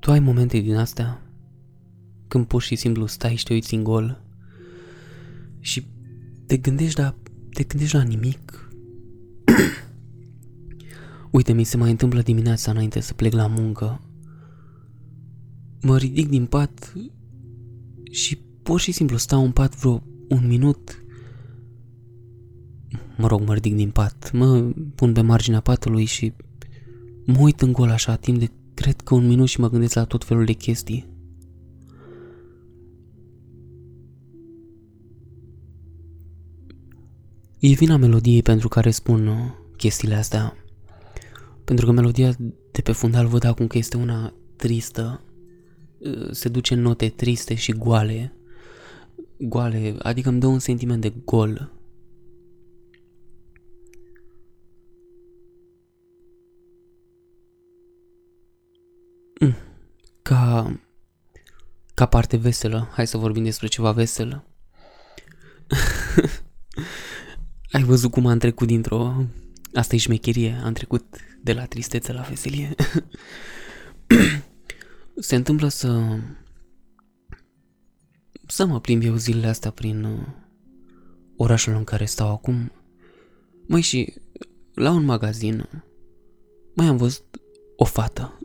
tu 0.05 0.11
ai 0.11 0.19
momente 0.19 0.59
din 0.59 0.75
astea 0.75 1.21
când 2.27 2.45
pur 2.45 2.61
și 2.61 2.75
simplu 2.75 3.05
stai 3.05 3.35
și 3.35 3.43
te 3.43 3.53
uiți 3.53 3.73
în 3.73 3.83
gol 3.83 4.21
și 5.59 5.85
te 6.45 6.57
gândești, 6.57 6.99
dar 6.99 7.15
te 7.53 7.63
gândești 7.63 7.95
la 7.95 8.01
nimic. 8.01 8.69
Uite, 11.31 11.53
mi 11.53 11.63
se 11.63 11.77
mai 11.77 11.89
întâmplă 11.89 12.21
dimineața 12.21 12.71
înainte 12.71 12.99
să 12.99 13.13
plec 13.13 13.33
la 13.33 13.47
muncă. 13.47 14.01
Mă 15.81 15.97
ridic 15.97 16.29
din 16.29 16.45
pat 16.45 16.93
și 18.11 18.37
pur 18.63 18.79
și 18.79 18.91
simplu 18.91 19.17
stau 19.17 19.43
în 19.43 19.51
pat 19.51 19.75
vreo 19.75 20.03
un 20.29 20.47
minut. 20.47 21.03
Mă 23.17 23.27
rog, 23.27 23.41
mă 23.47 23.53
ridic 23.53 23.75
din 23.75 23.89
pat, 23.89 24.31
mă 24.33 24.73
pun 24.95 25.13
pe 25.13 25.21
marginea 25.21 25.59
patului 25.59 26.05
și 26.05 26.33
mă 27.25 27.39
uit 27.39 27.61
în 27.61 27.71
gol 27.71 27.89
așa 27.89 28.15
timp 28.15 28.39
de 28.39 28.49
cred 28.75 29.01
că 29.01 29.13
un 29.13 29.27
minut 29.27 29.47
și 29.47 29.59
mă 29.59 29.69
gândesc 29.69 29.95
la 29.95 30.05
tot 30.05 30.23
felul 30.23 30.45
de 30.45 30.53
chestii. 30.53 31.13
E 37.59 37.73
vina 37.73 37.97
melodiei 37.97 38.41
pentru 38.41 38.67
care 38.67 38.91
spun 38.91 39.27
uh, 39.27 39.37
chestiile 39.77 40.15
astea. 40.15 40.55
Pentru 41.63 41.85
că 41.85 41.91
melodia 41.91 42.35
de 42.71 42.81
pe 42.81 42.91
fundal 42.91 43.27
văd 43.27 43.43
acum 43.43 43.67
că 43.67 43.77
este 43.77 43.97
una 43.97 44.33
tristă, 44.55 45.21
uh, 45.97 46.31
se 46.31 46.49
duce 46.49 46.73
în 46.73 46.81
note 46.81 47.09
triste 47.09 47.53
și 47.53 47.71
goale. 47.71 48.33
Goale, 49.37 49.95
adică 49.99 50.29
îmi 50.29 50.39
dă 50.39 50.47
un 50.47 50.59
sentiment 50.59 51.01
de 51.01 51.13
gol. 51.25 51.75
Mm. 59.39 59.55
Ca 60.25 60.79
ca 61.93 62.05
parte 62.05 62.37
veselă, 62.37 62.89
hai 62.91 63.07
să 63.07 63.17
vorbim 63.17 63.43
despre 63.43 63.67
ceva 63.67 63.91
vesel. 63.91 64.43
Ai 67.71 67.83
văzut 67.83 68.11
cum 68.11 68.25
am 68.25 68.37
trecut 68.37 68.67
dintr-o... 68.67 69.25
Asta 69.73 69.95
e 69.95 69.97
șmecherie, 69.97 70.61
am 70.63 70.73
trecut 70.73 71.15
de 71.41 71.53
la 71.53 71.65
tristețe 71.65 72.13
la 72.13 72.21
veselie. 72.21 72.75
Se 75.15 75.35
întâmplă 75.35 75.67
să... 75.67 76.19
Să 78.47 78.65
mă 78.65 78.79
plimb 78.79 79.03
eu 79.03 79.15
zilele 79.15 79.47
astea 79.47 79.71
prin 79.71 80.03
uh, 80.03 80.27
orașul 81.35 81.73
în 81.73 81.83
care 81.83 82.05
stau 82.05 82.31
acum. 82.31 82.71
Mai 83.67 83.81
și 83.81 84.13
la 84.73 84.91
un 84.91 85.03
magazin 85.03 85.69
mai 86.73 86.87
am 86.87 86.97
văzut 86.97 87.41
o 87.75 87.85
fată. 87.85 88.39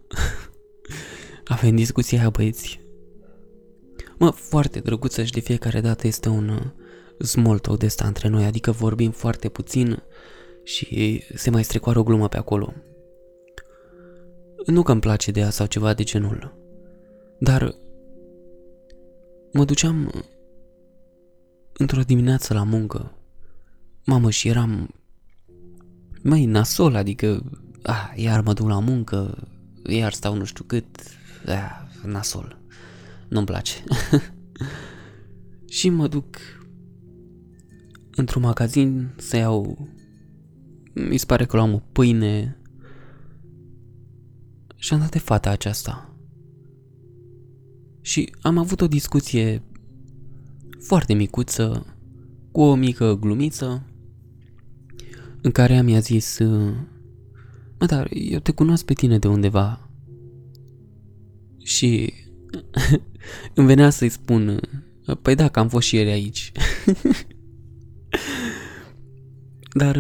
Avem 1.51 1.77
discuția 1.77 2.19
aia 2.19 2.31
băieți. 2.31 2.81
Mă, 4.19 4.31
foarte 4.31 4.81
drăguță 4.81 5.23
și 5.23 5.33
de 5.33 5.41
fiecare 5.41 5.81
dată 5.81 6.07
este 6.07 6.29
un 6.29 6.49
uh, 6.49 7.27
small 7.27 7.59
talk 7.59 7.79
de 7.79 7.87
asta 7.87 8.07
între 8.07 8.29
noi, 8.29 8.45
adică 8.45 8.71
vorbim 8.71 9.11
foarte 9.11 9.49
puțin 9.49 10.03
și 10.65 11.23
se 11.35 11.51
mai 11.51 11.65
strecoară 11.65 11.99
o 11.99 12.03
glumă 12.03 12.29
pe 12.29 12.37
acolo. 12.37 12.73
Nu 14.67 14.83
că 14.83 14.93
îmi 14.93 15.01
place 15.01 15.31
de 15.31 15.41
ea 15.41 15.51
sau 15.51 15.67
ceva 15.67 15.95
de 15.95 16.03
genul, 16.03 16.55
dar 17.39 17.75
mă 19.53 19.65
duceam 19.65 20.25
într-o 21.73 22.03
dimineață 22.03 22.55
la 22.55 22.63
muncă. 22.63 23.13
Mamă, 24.05 24.31
și 24.31 24.49
eram 24.49 24.95
mai 26.23 26.45
nasol, 26.45 26.95
adică 26.95 27.43
ah, 27.83 28.13
iar 28.15 28.41
mă 28.41 28.53
duc 28.53 28.69
la 28.69 28.79
muncă, 28.79 29.49
iar 29.87 30.13
stau 30.13 30.35
nu 30.35 30.45
știu 30.45 30.65
cât, 30.65 31.19
ah, 31.47 32.05
nasol. 32.05 32.59
Nu-mi 33.29 33.47
place. 33.47 33.85
și 35.77 35.89
mă 35.89 36.09
duc 36.09 36.37
într-un 38.15 38.43
magazin 38.43 39.11
să 39.17 39.37
iau... 39.37 39.89
Mi 40.95 41.17
se 41.17 41.27
pare 41.27 41.45
că 41.45 41.57
luam 41.57 41.75
o 41.75 41.83
pâine 41.93 42.61
și 44.77 44.93
am 44.93 44.99
dat 44.99 45.11
de 45.11 45.19
fata 45.19 45.51
aceasta. 45.51 46.15
Și 48.01 48.35
am 48.41 48.59
avut 48.59 48.81
o 48.81 48.87
discuție 48.87 49.63
foarte 50.79 51.15
micuță, 51.15 51.87
cu 52.53 52.61
o 52.61 52.75
mică 52.75 53.17
glumiță, 53.21 53.87
în 55.43 55.51
care 55.51 55.77
am 55.77 55.89
i-a 55.89 55.99
zis 55.99 56.39
Mă, 57.79 57.87
dar 57.87 58.09
eu 58.11 58.39
te 58.39 58.53
cunosc 58.53 58.85
pe 58.85 58.93
tine 58.93 59.19
de 59.19 59.29
undeva. 59.29 59.90
Și 61.63 62.13
îmi 63.55 63.67
venea 63.67 63.91
să-i 63.91 64.09
spun 64.09 64.61
Păi 65.15 65.35
da, 65.35 65.49
că 65.49 65.59
am 65.59 65.69
fost 65.69 65.87
și 65.87 65.95
ieri 65.95 66.11
aici. 66.11 66.53
Dar 69.81 69.97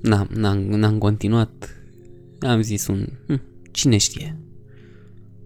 n-am, 0.00 0.28
n-am, 0.34 0.58
n-am 0.58 0.98
continuat. 0.98 1.76
Am 2.40 2.62
zis 2.62 2.86
un 2.86 3.06
hm, 3.26 3.40
cine 3.70 3.96
știe. 3.96 4.38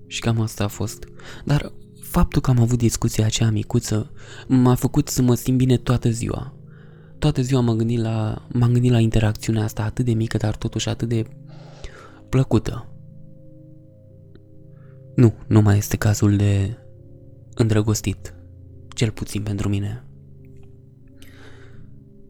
Și 0.06 0.20
cam 0.20 0.40
asta 0.40 0.64
a 0.64 0.68
fost. 0.68 1.08
Dar 1.44 1.72
faptul 2.00 2.40
că 2.40 2.50
am 2.50 2.60
avut 2.60 2.78
discuția 2.78 3.24
aceea 3.24 3.50
micuță 3.50 4.12
m-a 4.48 4.74
făcut 4.74 5.08
să 5.08 5.22
mă 5.22 5.34
simt 5.34 5.56
bine 5.56 5.76
toată 5.76 6.10
ziua. 6.10 6.56
Toată 7.18 7.42
ziua 7.42 7.60
m-am 7.60 7.76
gândit 7.76 7.98
la, 7.98 8.46
m-am 8.52 8.72
gândit 8.72 8.90
la 8.90 8.98
interacțiunea 8.98 9.64
asta 9.64 9.82
atât 9.82 10.04
de 10.04 10.12
mică, 10.12 10.36
dar 10.36 10.56
totuși 10.56 10.88
atât 10.88 11.08
de 11.08 11.26
plăcută. 12.28 12.92
Nu, 15.18 15.34
nu 15.46 15.60
mai 15.60 15.76
este 15.76 15.96
cazul 15.96 16.36
de 16.36 16.76
îndrăgostit, 17.54 18.34
cel 18.88 19.10
puțin 19.10 19.42
pentru 19.42 19.68
mine. 19.68 20.04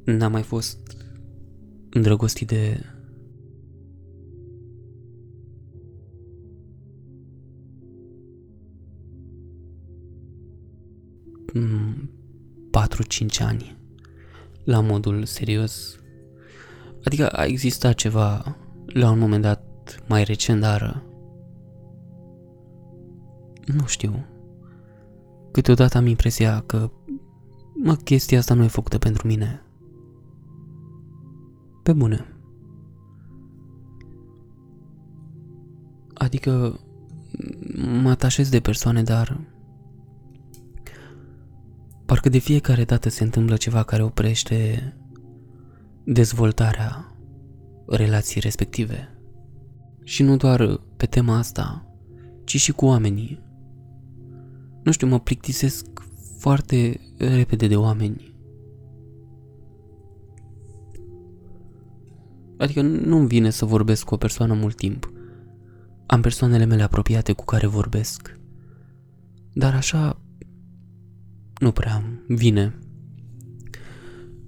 N-am 0.05 0.33
mai 0.33 0.43
fost 0.43 0.97
îndrăgostit 1.91 2.47
de... 2.49 2.81
Mm, 11.55 12.11
4-5 13.39 13.39
ani 13.39 13.77
la 14.65 14.81
modul 14.81 15.25
serios. 15.25 15.99
Adică 17.05 17.29
a 17.29 17.45
existat 17.45 17.95
ceva 17.95 18.57
la 18.87 19.11
un 19.11 19.19
moment 19.19 19.43
dat 19.43 20.03
mai 20.07 20.25
recent, 20.25 20.61
dar 20.61 21.08
nu 23.73 23.87
știu. 23.87 24.25
Câteodată 25.53 25.99
am 25.99 26.07
impresia 26.07 26.61
că 26.61 26.91
mă, 27.75 27.95
chestia 27.95 28.39
asta 28.39 28.55
nu 28.55 28.65
e 28.65 28.69
făcută 28.69 28.99
pentru 28.99 29.27
mine. 29.27 29.63
Pe 31.83 31.93
bune. 31.93 32.33
Adică 36.15 36.81
mă 38.03 38.11
atașez 38.11 38.49
de 38.49 38.61
persoane, 38.61 39.03
dar 39.03 39.41
parcă 42.07 42.29
de 42.29 42.39
fiecare 42.39 42.85
dată 42.85 43.09
se 43.09 43.25
întâmplă 43.25 43.57
ceva 43.57 43.83
care 43.83 44.03
oprește 44.03 44.93
dezvoltarea 46.05 47.17
relației 47.87 48.43
respective. 48.43 49.19
Și 50.05 50.23
nu 50.23 50.37
doar 50.37 50.81
pe 50.97 51.07
tema 51.07 51.37
asta, 51.37 51.95
ci 52.45 52.57
și 52.57 52.73
cu 52.73 52.87
oamenii. 52.87 53.48
Nu 54.83 54.93
știu, 54.93 55.07
mă 55.07 55.21
plictisesc 55.21 55.87
foarte 56.39 57.01
repede 57.17 57.67
de 57.67 57.77
oameni. 57.77 58.37
Adică 62.59 62.83
nu-mi 62.83 63.27
vine 63.27 63.51
să 63.51 63.65
vorbesc 63.65 64.05
cu 64.05 64.15
o 64.15 64.17
persoană 64.17 64.55
mult 64.55 64.77
timp. 64.77 65.13
Am 66.07 66.21
persoanele 66.21 66.65
mele 66.65 66.83
apropiate 66.83 67.33
cu 67.33 67.45
care 67.45 67.67
vorbesc. 67.67 68.37
Dar 69.53 69.75
așa 69.75 70.21
nu 71.61 71.73
prea 71.73 72.03
vine. 72.27 72.79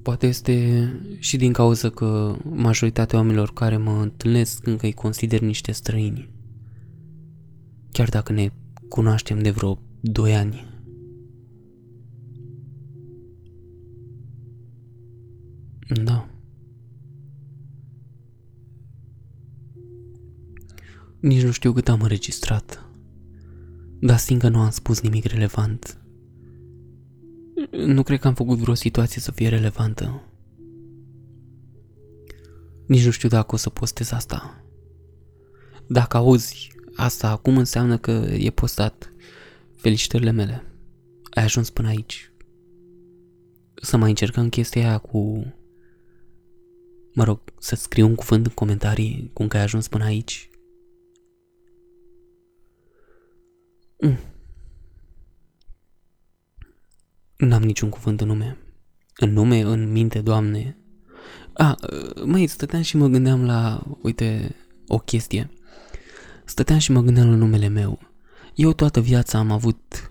Poate 0.02 0.26
este 0.26 0.88
și 1.18 1.36
din 1.36 1.52
cauza 1.52 1.90
că 1.90 2.36
majoritatea 2.44 3.18
oamenilor 3.18 3.52
care 3.52 3.76
mă 3.76 4.00
întâlnesc 4.00 4.66
încă 4.66 4.86
îi 4.86 4.92
consider 4.92 5.40
niște 5.40 5.72
străini. 5.72 6.30
Chiar 7.92 8.08
dacă 8.08 8.32
ne 8.32 8.50
cunoaștem 8.88 9.42
de 9.42 9.50
vreo 9.50 9.78
2 10.00 10.34
ani. 10.34 10.68
Da. 16.04 16.28
Nici 21.20 21.42
nu 21.42 21.50
știu 21.50 21.72
cât 21.72 21.88
am 21.88 22.00
înregistrat. 22.00 22.84
Dar 24.00 24.18
simt 24.18 24.40
că 24.40 24.48
nu 24.48 24.58
am 24.58 24.70
spus 24.70 25.00
nimic 25.00 25.24
relevant. 25.24 25.98
Nu 27.70 28.02
cred 28.02 28.18
că 28.18 28.26
am 28.26 28.34
făcut 28.34 28.58
vreo 28.58 28.74
situație 28.74 29.20
să 29.20 29.32
fie 29.32 29.48
relevantă. 29.48 30.22
Nici 32.86 33.04
nu 33.04 33.10
știu 33.10 33.28
dacă 33.28 33.54
o 33.54 33.58
să 33.58 33.70
postez 33.70 34.12
asta. 34.12 34.64
Dacă 35.88 36.16
auzi 36.16 36.72
asta 36.94 37.30
acum 37.30 37.56
înseamnă 37.56 37.98
că 37.98 38.10
e 38.38 38.50
postat. 38.50 39.12
Felicitările 39.80 40.30
mele. 40.30 40.64
Ai 41.30 41.42
ajuns 41.42 41.70
până 41.70 41.88
aici. 41.88 42.32
Să 43.74 43.96
mai 43.96 44.08
încercăm 44.08 44.48
chestia 44.48 44.88
aia 44.88 44.98
cu... 44.98 45.44
Mă 47.14 47.24
rog, 47.24 47.40
să 47.58 47.74
scriu 47.74 48.06
un 48.06 48.14
cuvânt 48.14 48.46
în 48.46 48.52
comentarii 48.52 49.30
cum 49.32 49.48
că 49.48 49.56
ai 49.56 49.62
ajuns 49.62 49.88
până 49.88 50.04
aici. 50.04 50.50
Mm. 54.00 54.18
N-am 57.36 57.62
niciun 57.62 57.88
cuvânt 57.88 58.20
în 58.20 58.26
nume. 58.26 58.58
În 59.16 59.32
nume, 59.32 59.60
în 59.60 59.92
minte, 59.92 60.20
Doamne. 60.20 60.76
A, 61.52 61.76
mai 62.24 62.46
stăteam 62.46 62.82
și 62.82 62.96
mă 62.96 63.06
gândeam 63.06 63.44
la, 63.44 63.82
uite, 64.02 64.54
o 64.86 64.98
chestie. 64.98 65.50
Stăteam 66.44 66.78
și 66.78 66.92
mă 66.92 67.00
gândeam 67.00 67.30
la 67.30 67.36
numele 67.36 67.68
meu. 67.68 68.09
Eu 68.54 68.72
toată 68.72 69.00
viața 69.00 69.38
am 69.38 69.50
avut... 69.50 70.08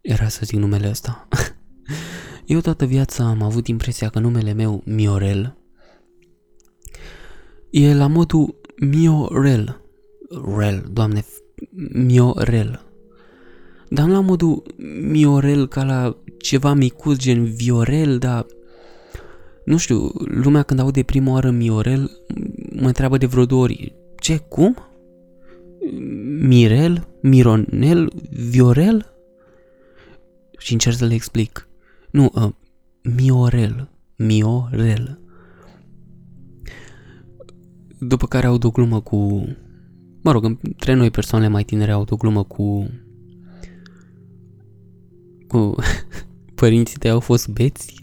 Era 0.00 0.28
să 0.28 0.40
zic 0.44 0.58
numele 0.58 0.88
ăsta. 0.88 1.28
Eu 2.46 2.60
toată 2.60 2.84
viața 2.84 3.24
am 3.24 3.42
avut 3.42 3.66
impresia 3.66 4.08
că 4.08 4.18
numele 4.18 4.52
meu, 4.52 4.82
Miorel, 4.84 5.56
e 7.70 7.94
la 7.94 8.06
modul 8.06 8.60
Miorel. 8.76 9.80
Rel, 10.56 10.88
doamne, 10.92 11.24
Miorel. 11.92 12.84
Dar 13.88 14.06
nu 14.06 14.12
la 14.12 14.20
modul 14.20 14.62
Miorel 15.10 15.68
ca 15.68 15.84
la 15.84 16.16
ceva 16.38 16.72
micuț 16.72 17.16
gen 17.16 17.44
Viorel, 17.44 18.18
dar 18.18 18.46
nu 19.64 19.76
știu, 19.76 20.10
lumea 20.24 20.62
când 20.62 20.80
aude 20.80 21.02
prima 21.02 21.32
oară 21.32 21.50
Miorel 21.50 22.10
mă 22.72 22.86
întreabă 22.86 23.16
de 23.16 23.26
vreo 23.26 23.44
două 23.44 23.62
ori. 23.62 23.94
Ce, 24.16 24.38
cum? 24.38 24.76
Mirel? 26.40 27.08
Mironel? 27.22 28.12
Viorel? 28.30 29.14
Și 30.58 30.72
încerc 30.72 30.96
să 30.96 31.04
le 31.04 31.14
explic. 31.14 31.68
Nu, 32.10 32.30
uh, 32.34 32.50
Miorel. 33.16 33.88
Miorel. 34.16 35.18
După 37.98 38.26
care 38.26 38.46
aud 38.46 38.64
o 38.64 38.70
glumă 38.70 39.00
cu... 39.00 39.48
Mă 40.22 40.32
rog, 40.32 40.44
între 40.44 40.94
noi 40.94 41.10
persoanele 41.10 41.50
mai 41.50 41.64
tinere 41.64 41.90
aud 41.90 42.12
o 42.12 42.16
glumă 42.16 42.44
cu... 42.44 42.90
Cu... 45.48 45.74
Părinții 46.54 46.98
tăi 46.98 47.10
au 47.10 47.20
fost 47.20 47.48
beți? 47.48 47.94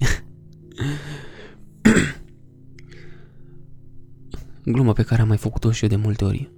Glumă 4.65 4.93
pe 4.93 5.03
care 5.03 5.21
am 5.21 5.27
mai 5.27 5.37
făcut-o 5.37 5.71
și 5.71 5.83
eu 5.83 5.89
de 5.89 5.95
multe 5.95 6.25
ori. 6.25 6.51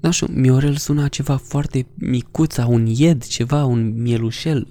Da, 0.00 0.10
și 0.10 0.24
Miorel 0.24 0.76
suna 0.76 1.08
ceva 1.08 1.36
foarte 1.36 1.86
micuț, 1.94 2.56
un 2.56 2.86
ied, 2.86 3.24
ceva, 3.24 3.64
un 3.64 4.02
mielușel. 4.02 4.68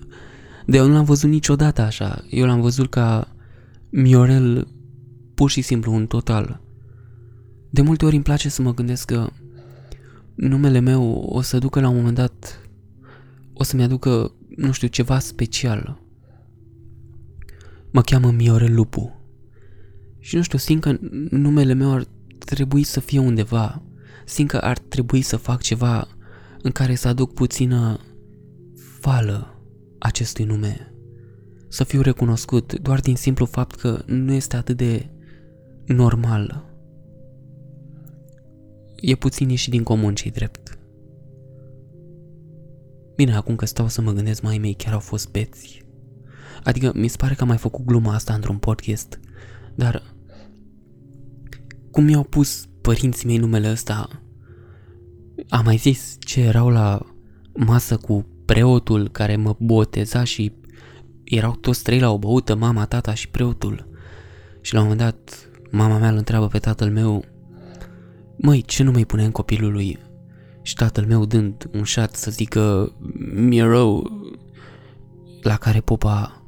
De 0.65 0.77
eu 0.77 0.87
nu 0.87 0.93
l-am 0.93 1.03
văzut 1.03 1.29
niciodată 1.29 1.81
așa. 1.81 2.25
Eu 2.29 2.45
l-am 2.45 2.61
văzut 2.61 2.89
ca 2.89 3.35
Miorel 3.89 4.67
pur 5.33 5.49
și 5.49 5.61
simplu 5.61 5.93
un 5.93 6.07
total. 6.07 6.61
De 7.69 7.81
multe 7.81 8.05
ori 8.05 8.15
îmi 8.15 8.23
place 8.23 8.49
să 8.49 8.61
mă 8.61 8.73
gândesc 8.73 9.05
că 9.05 9.29
numele 10.35 10.79
meu 10.79 11.27
o 11.29 11.41
să 11.41 11.57
ducă 11.57 11.79
la 11.79 11.89
un 11.89 11.95
moment 11.95 12.15
dat, 12.15 12.61
o 13.53 13.63
să-mi 13.63 13.83
aducă, 13.83 14.31
nu 14.55 14.71
știu, 14.71 14.87
ceva 14.87 15.19
special. 15.19 16.01
Mă 17.91 18.01
cheamă 18.01 18.31
Miorel 18.31 18.73
Lupu. 18.75 19.21
Și 20.19 20.35
nu 20.35 20.41
știu, 20.41 20.57
simt 20.57 20.81
că 20.81 20.97
numele 21.29 21.73
meu 21.73 21.91
ar 21.91 22.05
trebui 22.39 22.83
să 22.83 22.99
fie 22.99 23.19
undeva. 23.19 23.81
Simt 24.27 24.49
că 24.49 24.57
ar 24.57 24.77
trebui 24.77 25.21
să 25.21 25.37
fac 25.37 25.61
ceva 25.61 26.07
în 26.61 26.71
care 26.71 26.95
să 26.95 27.07
aduc 27.07 27.33
puțină 27.33 27.99
fală 28.99 29.61
acestui 29.99 30.45
nume. 30.45 30.93
Să 31.67 31.83
fiu 31.83 32.01
recunoscut 32.01 32.79
doar 32.79 32.99
din 32.99 33.15
simplu 33.15 33.45
fapt 33.45 33.75
că 33.75 34.01
nu 34.05 34.31
este 34.31 34.55
atât 34.55 34.77
de 34.77 35.09
normal. 35.85 36.65
E 38.95 39.15
puțin 39.15 39.49
ieșit 39.49 39.71
din 39.71 39.83
comun 39.83 40.15
ce 40.15 40.29
drept. 40.29 40.79
Bine, 43.15 43.35
acum 43.35 43.55
că 43.55 43.65
stau 43.65 43.87
să 43.87 44.01
mă 44.01 44.11
gândesc, 44.11 44.41
mai 44.41 44.57
mei 44.57 44.73
chiar 44.73 44.93
au 44.93 44.99
fost 44.99 45.31
beți. 45.31 45.85
Adică 46.63 46.91
mi 46.95 47.07
se 47.07 47.17
pare 47.17 47.33
că 47.33 47.41
am 47.41 47.47
mai 47.47 47.57
făcut 47.57 47.85
gluma 47.85 48.13
asta 48.13 48.33
într-un 48.33 48.57
podcast, 48.57 49.19
dar 49.75 50.15
cum 51.91 52.03
mi-au 52.03 52.23
pus 52.23 52.67
părinții 52.87 53.27
mei 53.27 53.37
numele 53.37 53.71
ăsta, 53.71 54.07
am 55.49 55.63
mai 55.63 55.75
zis 55.75 56.15
ce 56.19 56.41
erau 56.41 56.69
la 56.69 56.99
masă 57.53 57.97
cu 57.97 58.25
preotul 58.45 59.09
care 59.09 59.35
mă 59.35 59.55
boteza 59.59 60.23
și 60.23 60.53
erau 61.23 61.55
toți 61.55 61.83
trei 61.83 61.99
la 61.99 62.11
o 62.11 62.17
băută, 62.17 62.55
mama, 62.55 62.85
tata 62.85 63.13
și 63.13 63.29
preotul. 63.29 63.89
Și 64.61 64.73
la 64.73 64.79
un 64.79 64.87
moment 64.87 65.03
dat, 65.03 65.49
mama 65.71 65.97
mea 65.97 66.09
îl 66.09 66.17
întreabă 66.17 66.47
pe 66.47 66.57
tatăl 66.57 66.91
meu, 66.91 67.25
Măi, 68.37 68.61
ce 68.61 68.83
nu 68.83 68.91
mai 68.91 69.05
punem 69.05 69.31
copilului? 69.31 69.99
Și 70.61 70.73
tatăl 70.73 71.05
meu 71.05 71.25
dând 71.25 71.69
un 71.73 71.83
șat 71.83 72.15
să 72.15 72.31
zică 72.31 72.95
Miro, 73.33 74.01
la 75.41 75.57
care 75.57 75.79
popa, 75.79 76.43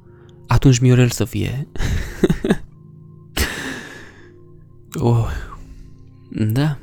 atunci 0.47 0.80
Miorel 0.80 1.10
să 1.10 1.25
fie. 1.25 1.67
oh, 4.99 5.47
da. 6.29 6.79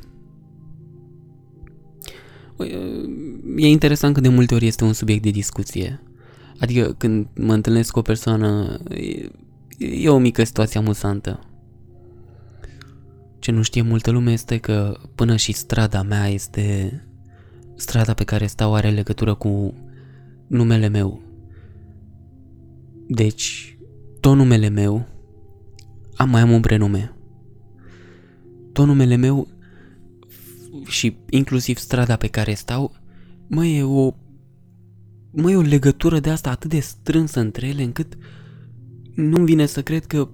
E 3.57 3.67
interesant 3.67 4.13
că 4.13 4.21
de 4.21 4.29
multe 4.29 4.55
ori 4.55 4.65
este 4.67 4.83
un 4.83 4.93
subiect 4.93 5.23
de 5.23 5.29
discuție. 5.29 6.01
Adică 6.59 6.95
când 6.97 7.27
mă 7.35 7.53
întâlnesc 7.53 7.91
cu 7.91 7.99
o 7.99 8.01
persoană, 8.01 8.79
e, 8.89 9.29
e 9.77 10.09
o 10.09 10.17
mică 10.17 10.43
situație 10.43 10.79
amuzantă. 10.79 11.39
Ce 13.39 13.51
nu 13.51 13.61
știe 13.61 13.81
multă 13.81 14.11
lume 14.11 14.31
este 14.31 14.57
că 14.57 14.99
până 15.15 15.35
și 15.35 15.51
strada 15.51 16.01
mea 16.01 16.27
este... 16.27 17.01
Strada 17.75 18.13
pe 18.13 18.23
care 18.23 18.45
stau 18.45 18.75
are 18.75 18.89
legătură 18.89 19.33
cu 19.33 19.73
numele 20.47 20.87
meu. 20.87 21.21
Deci, 23.07 23.77
tot 24.19 24.35
numele 24.35 24.69
meu, 24.69 25.07
am 26.15 26.29
mai 26.29 26.41
am 26.41 26.51
un 26.51 26.61
prenume. 26.61 27.16
Tot 28.77 28.85
numele 28.85 29.15
meu 29.15 29.47
și 30.87 31.17
inclusiv 31.29 31.77
strada 31.77 32.15
pe 32.15 32.27
care 32.27 32.53
stau, 32.53 32.95
mă 33.47 33.65
e 33.65 33.83
o 33.83 34.13
mă 35.31 35.51
e 35.51 35.55
o 35.55 35.61
legătură 35.61 36.19
de 36.19 36.29
asta 36.29 36.49
atât 36.49 36.69
de 36.69 36.79
strânsă 36.79 37.39
între 37.39 37.67
ele 37.67 37.83
încât 37.83 38.17
nu-mi 39.15 39.45
vine 39.45 39.65
să 39.65 39.81
cred 39.81 40.05
că 40.05 40.29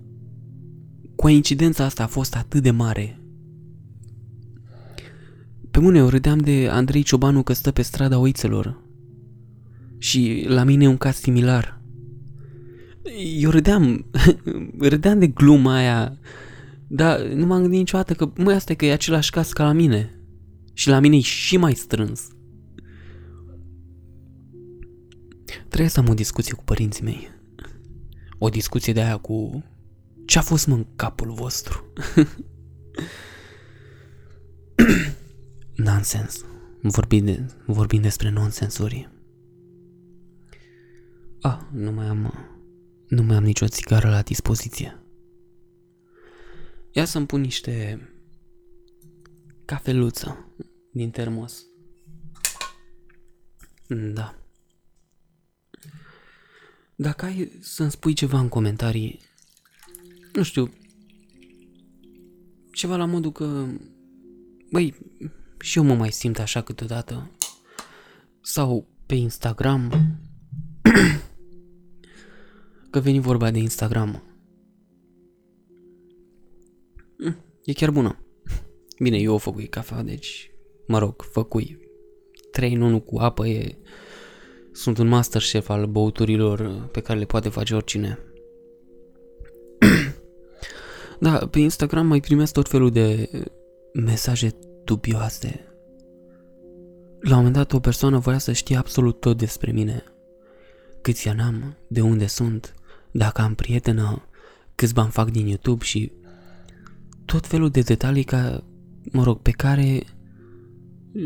coincidența 1.16 1.84
asta 1.84 2.04
a 2.04 2.08
fost 2.08 2.36
atât 2.36 2.64
de 2.64 2.72
mare. 2.72 3.20
Pe 5.72 5.80
mine 5.80 5.98
eu 5.98 6.08
râdeam 6.08 6.38
de 6.38 6.68
Andrei 6.72 7.04
Ciobanu 7.04 7.44
că 7.44 7.54
stă 7.54 7.72
pe 7.72 7.82
strada 7.82 8.18
oițelor. 8.18 8.82
Și 9.98 10.46
la 10.48 10.64
mine 10.64 10.84
e 10.84 10.88
un 10.88 10.98
caz 10.98 11.16
similar. 11.16 11.82
Eu 13.38 13.50
râdeam, 13.50 14.06
râdeam 14.80 15.20
de 15.20 15.28
gluma 15.28 15.76
aia, 15.76 16.18
dar 16.88 17.22
nu 17.22 17.46
m-am 17.46 17.62
gândit 17.62 17.80
niciodată 17.80 18.14
că, 18.14 18.32
măi, 18.38 18.54
asta 18.54 18.72
e 18.72 18.76
că 18.76 18.86
e 18.86 18.92
același 18.92 19.32
caz 19.32 19.52
ca 19.52 19.64
la 19.64 19.72
mine. 19.72 20.18
Și 20.74 20.90
la 20.90 21.00
mine 21.00 21.16
e 21.16 21.20
și 21.20 21.58
mai 21.58 21.74
strâns. 21.74 22.28
Trebuie 25.68 25.90
să 25.90 26.00
am 26.00 26.10
o 26.10 26.14
discuție 26.14 26.54
cu 26.54 26.64
părinții 26.64 27.04
mei. 27.04 27.30
O 28.38 28.50
discuție 28.50 28.94
de 28.94 29.02
aia 29.02 29.18
cu 29.18 29.64
ce 30.26 30.38
a 30.38 30.42
fost 30.42 30.68
mă 30.68 30.76
în 30.76 30.86
capul 30.96 31.32
vostru? 31.32 31.86
nonsens. 35.76 36.46
Vorbim, 36.82 37.26
de, 37.26 37.46
vorbim 37.66 38.02
despre 38.02 38.30
nonsensuri. 38.30 39.10
Ah, 41.42 41.60
nu 41.72 41.92
mai 41.92 42.06
am... 42.06 42.34
Nu 43.08 43.24
mai 43.24 43.36
am 43.36 43.44
nicio 43.44 43.68
țigară 43.68 44.10
la 44.10 44.22
dispoziție. 44.22 45.03
Ia 46.94 47.06
să-mi 47.06 47.26
pun 47.26 47.42
niște 47.42 48.08
cafeluță 49.66 50.56
din 50.92 51.10
termos. 51.10 51.66
Da. 54.14 54.36
Dacă 56.96 57.26
ai 57.26 57.52
să-mi 57.62 57.92
spui 57.92 58.14
ceva 58.14 58.40
în 58.40 58.50
comentarii, 58.50 59.20
nu 60.34 60.44
știu, 60.44 60.74
ceva 62.72 62.96
la 62.96 63.06
modul 63.06 63.32
că, 63.32 63.68
băi, 64.72 64.96
și 65.60 65.78
eu 65.78 65.84
mă 65.84 65.96
mai 65.96 66.12
simt 66.12 66.40
așa 66.40 66.62
câteodată, 66.62 67.32
sau 68.42 68.88
pe 69.06 69.16
Instagram, 69.16 69.92
că 72.92 73.00
veni 73.00 73.20
vorba 73.20 73.52
de 73.52 73.60
Instagram. 73.60 74.24
Hm, 77.18 77.38
e 77.66 77.74
chiar 77.74 77.92
bună. 77.92 78.18
Bine, 79.00 79.18
eu 79.18 79.34
o 79.34 79.38
făcui 79.38 79.68
cafea, 79.68 80.02
deci, 80.02 80.52
mă 80.88 80.98
rog, 80.98 81.22
făcui. 81.22 81.80
3 82.52 82.74
în 82.74 82.82
1 82.82 83.00
cu 83.00 83.20
apă 83.20 83.48
e... 83.48 83.78
Sunt 84.72 84.98
un 84.98 85.08
master 85.08 85.42
chef 85.42 85.70
al 85.70 85.86
băuturilor 85.86 86.88
pe 86.92 87.02
care 87.02 87.20
le 87.20 87.26
poate 87.26 87.50
face 87.50 87.76
oricine. 87.76 88.20
da, 91.20 91.48
pe 91.52 91.60
Instagram 91.60 92.08
mai 92.08 92.20
primesc 92.20 92.54
tot 92.54 92.70
felul 92.70 92.92
de 92.92 93.30
mesaje 93.94 94.56
dubioase. 94.84 95.68
La 97.20 97.32
un 97.32 97.36
moment 97.36 97.54
dat 97.56 97.74
o 97.74 97.80
persoană 97.80 98.18
voia 98.18 98.38
să 98.38 98.52
știe 98.52 98.76
absolut 98.76 99.20
tot 99.20 99.38
despre 99.38 99.72
mine. 99.72 100.04
Câți 101.02 101.28
ani 101.30 101.42
am, 101.42 101.78
de 101.88 102.02
unde 102.02 102.26
sunt, 102.26 102.74
dacă 103.12 103.42
am 103.42 103.56
prietenă, 103.56 104.28
câți 104.76 104.94
bani 104.94 105.12
fac 105.12 105.30
din 105.30 105.48
YouTube 105.48 105.84
și 105.84 106.12
tot 107.26 107.48
felul 107.48 107.70
de 107.70 107.82
detalii 107.82 108.24
ca, 108.24 108.64
mă 109.12 109.24
rog, 109.24 109.40
pe 109.40 109.52
care 109.52 110.04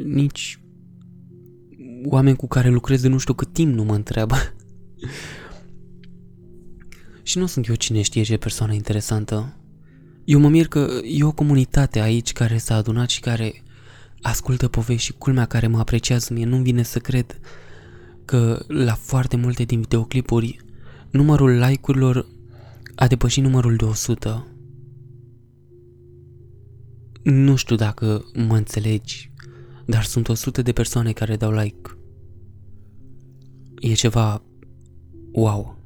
nici 0.06 0.60
oameni 2.06 2.36
cu 2.36 2.48
care 2.48 2.70
lucrez 2.70 3.02
de 3.02 3.08
nu 3.08 3.18
știu 3.18 3.34
cât 3.34 3.54
timp 3.54 3.74
nu 3.74 3.84
mă 3.84 3.96
întreabă. 3.96 4.36
și 7.24 7.38
nu 7.38 7.46
sunt 7.46 7.68
eu 7.68 7.76
cine 7.76 8.02
știe 8.02 8.24
ce 8.24 8.38
persoană 8.38 8.74
interesantă. 8.74 9.58
Eu 10.24 10.40
mă 10.40 10.50
mir 10.50 10.68
că 10.68 10.90
e 11.04 11.24
o 11.24 11.32
comunitate 11.32 12.00
aici 12.00 12.34
care 12.34 12.58
s-a 12.58 12.76
adunat 12.76 13.10
și 13.10 13.20
care 13.20 13.64
ascultă 14.22 14.68
povești 14.68 15.06
și 15.06 15.14
culmea 15.14 15.46
care 15.46 15.68
mă 15.68 15.80
apreciază 15.80 16.34
mie. 16.34 16.46
Nu-mi 16.46 16.64
vine 16.64 16.84
să 16.84 17.00
cred 17.00 17.40
că 18.26 18.66
la 18.68 18.94
foarte 18.94 19.36
multe 19.36 19.64
din 19.64 19.82
videoclipuri 19.82 20.60
numărul 21.10 21.50
like-urilor 21.50 22.28
a 22.96 23.08
depășit 23.08 23.44
numărul 23.44 23.76
de 23.76 23.86
100. 23.86 24.48
Nu 27.30 27.56
știu 27.56 27.76
dacă 27.76 28.26
mă 28.48 28.56
înțelegi, 28.56 29.32
dar 29.86 30.04
sunt 30.04 30.28
100 30.28 30.62
de 30.62 30.72
persoane 30.72 31.12
care 31.12 31.36
dau 31.36 31.52
like. 31.52 31.98
E 33.80 33.94
ceva 33.94 34.44
wow. 35.32 35.78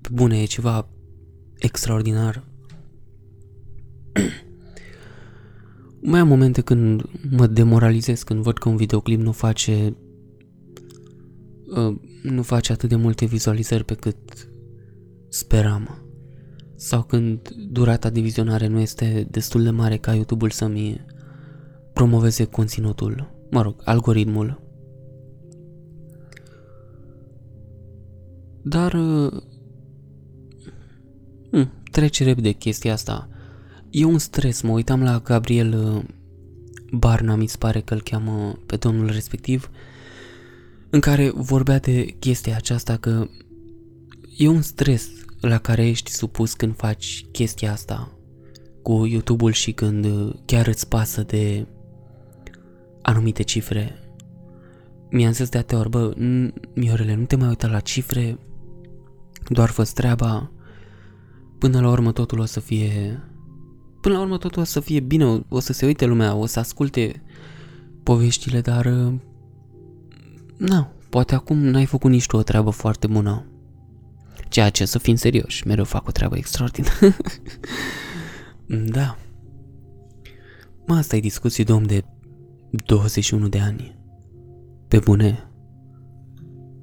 Pe 0.00 0.08
bune, 0.12 0.40
e 0.40 0.44
ceva 0.44 0.88
extraordinar. 1.58 2.44
Mai 6.00 6.20
am 6.20 6.28
momente 6.28 6.60
când 6.60 7.02
mă 7.30 7.46
demoralizez 7.46 8.22
când 8.22 8.42
văd 8.42 8.58
că 8.58 8.68
un 8.68 8.76
videoclip 8.76 9.20
nu 9.20 9.32
face 9.32 9.96
uh, 11.66 11.96
nu 12.22 12.42
face 12.42 12.72
atât 12.72 12.88
de 12.88 12.96
multe 12.96 13.24
vizualizări 13.24 13.84
pe 13.84 13.94
cât 13.94 14.48
speram. 15.28 16.03
Sau 16.84 17.02
când 17.02 17.48
durata 17.48 18.10
de 18.10 18.20
vizionare 18.20 18.66
nu 18.66 18.78
este 18.78 19.26
destul 19.30 19.62
de 19.62 19.70
mare 19.70 19.96
ca 19.96 20.14
YouTube-ul 20.14 20.50
să-mi 20.50 21.04
promoveze 21.92 22.44
conținutul, 22.44 23.30
mă 23.50 23.62
rog, 23.62 23.80
algoritmul. 23.84 24.62
Dar 28.62 28.92
uh, 28.92 29.42
hmm, 31.50 31.82
trece 31.90 32.24
repede 32.24 32.50
chestia 32.52 32.92
asta. 32.92 33.28
E 33.90 34.04
un 34.04 34.18
stres, 34.18 34.60
mă 34.60 34.72
uitam 34.72 35.02
la 35.02 35.18
Gabriel 35.18 35.72
uh, 35.72 36.04
Barna, 36.92 37.34
mi 37.34 37.46
se 37.46 37.56
pare 37.58 37.80
că 37.80 37.94
îl 37.94 38.02
cheamă 38.02 38.58
pe 38.66 38.76
domnul 38.76 39.10
respectiv, 39.10 39.70
în 40.90 41.00
care 41.00 41.30
vorbea 41.34 41.78
de 41.78 42.04
chestia 42.04 42.56
aceasta 42.56 42.96
că 42.96 43.28
e 44.36 44.48
un 44.48 44.62
stres 44.62 45.23
la 45.48 45.58
care 45.58 45.86
ești 45.86 46.10
supus 46.10 46.54
când 46.54 46.76
faci 46.76 47.24
chestia 47.32 47.72
asta 47.72 48.08
cu 48.82 49.06
YouTube-ul 49.06 49.52
și 49.52 49.72
când 49.72 50.04
uh, 50.04 50.34
chiar 50.44 50.66
îți 50.66 50.88
pasă 50.88 51.22
de 51.22 51.66
anumite 53.02 53.42
cifre. 53.42 53.98
Mi-am 55.10 55.32
zis 55.32 55.48
de 55.48 55.58
atâtea 55.58 55.78
ori, 55.78 55.88
bă, 55.88 56.14
Miorele, 56.74 57.14
nu 57.14 57.24
te 57.24 57.36
mai 57.36 57.48
uita 57.48 57.66
la 57.66 57.80
cifre, 57.80 58.38
doar 59.48 59.68
fă 59.68 59.84
treaba, 59.94 60.50
până 61.58 61.80
la 61.80 61.90
urmă 61.90 62.12
totul 62.12 62.38
o 62.38 62.44
să 62.44 62.60
fie 62.60 63.22
până 64.04 64.16
la 64.16 64.22
urmă 64.22 64.38
totul 64.38 64.62
o 64.62 64.64
să 64.64 64.80
fie 64.80 65.00
bine, 65.00 65.44
o 65.48 65.60
să 65.60 65.72
se 65.72 65.86
uite 65.86 66.04
lumea, 66.04 66.34
o 66.34 66.46
să 66.46 66.58
asculte 66.58 67.22
poveștile, 68.02 68.60
dar... 68.60 68.84
Uh, 68.86 69.12
na, 70.56 70.92
poate 71.10 71.34
acum 71.34 71.58
n-ai 71.58 71.86
făcut 71.86 72.10
nici 72.10 72.26
tu 72.26 72.36
o 72.36 72.42
treabă 72.42 72.70
foarte 72.70 73.06
bună. 73.06 73.44
Ceea 74.54 74.70
ce, 74.70 74.84
să 74.84 74.98
fim 74.98 75.14
serioși, 75.14 75.66
mereu 75.66 75.84
fac 75.84 76.08
o 76.08 76.10
treabă 76.10 76.36
extraordinară. 76.36 77.16
da. 78.96 79.18
Mă, 80.86 80.94
asta 80.94 81.16
e 81.16 81.20
discuții 81.20 81.64
de 81.64 81.72
om 81.72 81.82
de 81.82 82.04
21 82.70 83.48
de 83.48 83.58
ani. 83.58 83.98
Pe 84.88 84.98
bune. 84.98 85.50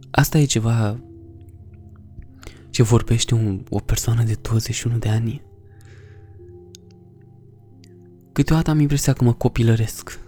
Asta 0.10 0.38
e 0.38 0.46
ceva 0.46 1.00
ce 2.70 2.84
vorbește 2.84 3.36
un, 3.36 3.64
o 3.70 3.80
persoană 3.80 4.24
de 4.24 4.38
21 4.42 4.98
de 4.98 5.10
ani. 5.10 5.42
Câteodată 8.32 8.70
am 8.70 8.80
impresia 8.80 9.14
că 9.14 9.24
mă 9.24 9.34
copilăresc. 9.34 10.20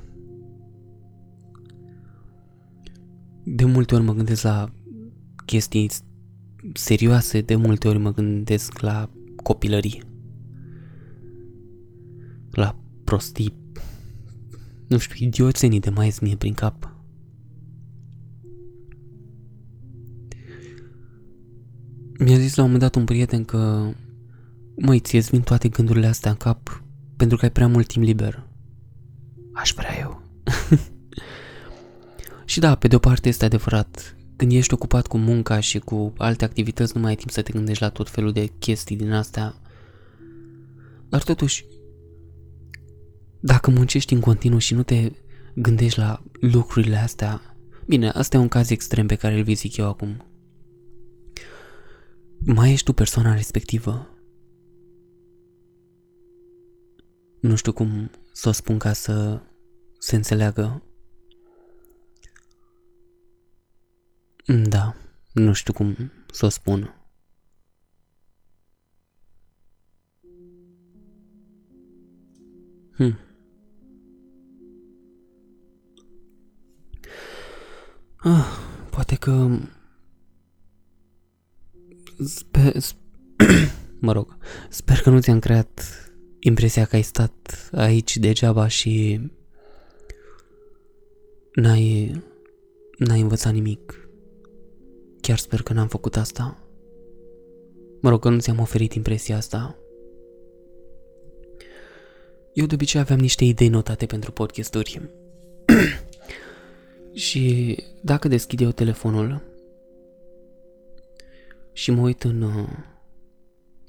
De 3.43 3.65
multe 3.65 3.95
ori 3.95 4.03
mă 4.03 4.13
gândesc 4.13 4.43
la 4.43 4.73
chestii 5.45 5.89
serioase, 6.73 7.41
de 7.41 7.55
multe 7.55 7.87
ori 7.87 7.97
mă 7.97 8.13
gândesc 8.13 8.79
la 8.79 9.09
copilărie. 9.43 10.03
La 12.51 12.79
prostii, 13.03 13.53
nu 14.87 14.97
știu, 14.97 15.25
idioțenii 15.25 15.79
de 15.79 15.89
mai 15.89 16.13
mie 16.21 16.35
prin 16.35 16.53
cap. 16.53 16.97
Mi-a 22.19 22.37
zis 22.37 22.55
la 22.55 22.63
un 22.63 22.71
moment 22.71 22.91
dat 22.91 22.95
un 22.95 23.05
prieten 23.05 23.45
că 23.45 23.93
Măi, 24.75 24.99
ție 24.99 25.19
vin 25.19 25.41
toate 25.41 25.69
gândurile 25.69 26.07
astea 26.07 26.31
în 26.31 26.37
cap 26.37 26.83
pentru 27.17 27.37
că 27.37 27.45
ai 27.45 27.51
prea 27.51 27.67
mult 27.67 27.87
timp 27.87 28.05
liber. 28.05 28.47
Aș 29.53 29.73
vrea 29.75 29.99
eu. 29.99 30.21
și 32.45 32.59
da, 32.59 32.75
pe 32.75 32.87
de 32.87 32.95
o 32.95 32.99
parte 32.99 33.29
este 33.29 33.45
adevărat. 33.45 34.17
Când 34.35 34.51
ești 34.51 34.73
ocupat 34.73 35.07
cu 35.07 35.17
munca 35.17 35.59
și 35.59 35.79
cu 35.79 36.13
alte 36.17 36.45
activități, 36.45 36.91
nu 36.95 37.01
mai 37.01 37.09
ai 37.09 37.15
timp 37.15 37.29
să 37.29 37.41
te 37.41 37.51
gândești 37.51 37.83
la 37.83 37.89
tot 37.89 38.09
felul 38.09 38.31
de 38.31 38.51
chestii 38.59 38.95
din 38.95 39.11
astea. 39.11 39.55
Dar 41.09 41.23
totuși, 41.23 41.65
dacă 43.39 43.71
muncești 43.71 44.13
în 44.13 44.19
continuu 44.19 44.59
și 44.59 44.73
nu 44.73 44.83
te 44.83 45.11
gândești 45.55 45.99
la 45.99 46.23
lucrurile 46.39 46.97
astea, 46.97 47.57
bine, 47.87 48.09
asta 48.09 48.37
e 48.37 48.39
un 48.39 48.47
caz 48.47 48.69
extrem 48.69 49.07
pe 49.07 49.15
care 49.15 49.37
îl 49.37 49.43
vizic 49.43 49.77
eu 49.77 49.87
acum. 49.87 50.25
Mai 52.45 52.71
ești 52.71 52.85
tu 52.85 52.93
persoana 52.93 53.33
respectivă 53.33 54.13
Nu 57.43 57.55
știu 57.55 57.73
cum 57.73 58.11
să 58.31 58.49
o 58.49 58.51
spun 58.51 58.77
ca 58.77 58.93
să 58.93 59.41
se 59.97 60.15
înțeleagă. 60.15 60.83
Da, 64.45 64.95
nu 65.33 65.53
știu 65.53 65.73
cum 65.73 66.11
să 66.31 66.45
o 66.45 66.49
spun. 66.49 66.95
Hmm. 72.95 73.19
Ah, 78.15 78.45
poate 78.89 79.15
că... 79.15 79.57
Sper... 82.25 82.75
mă 83.99 84.11
rog, 84.11 84.37
sper 84.69 85.01
că 85.01 85.09
nu 85.09 85.21
ți-am 85.21 85.39
creat 85.39 85.81
impresia 86.39 86.85
că 86.85 86.95
ai 86.95 87.01
stat 87.01 87.69
aici 87.71 88.17
degeaba 88.17 88.67
și 88.67 89.19
n-ai, 91.53 92.11
n-ai 92.97 93.21
învățat 93.21 93.53
nimic. 93.53 94.02
Chiar 95.23 95.37
sper 95.37 95.61
că 95.61 95.73
n-am 95.73 95.87
făcut 95.87 96.15
asta. 96.15 96.57
Mă 98.01 98.09
rog 98.09 98.21
că 98.21 98.29
nu 98.29 98.39
ți-am 98.39 98.59
oferit 98.59 98.93
impresia 98.93 99.37
asta. 99.37 99.75
Eu 102.53 102.65
de 102.65 102.73
obicei 102.73 102.99
aveam 102.99 103.19
niște 103.19 103.43
idei 103.43 103.67
notate 103.67 104.05
pentru 104.05 104.31
podcasturi. 104.31 105.01
și 107.25 107.77
dacă 108.01 108.27
deschid 108.27 108.61
eu 108.61 108.71
telefonul 108.71 109.41
și 111.73 111.91
mă 111.91 112.01
uit 112.01 112.23
în 112.23 112.41
uh, 112.41 112.69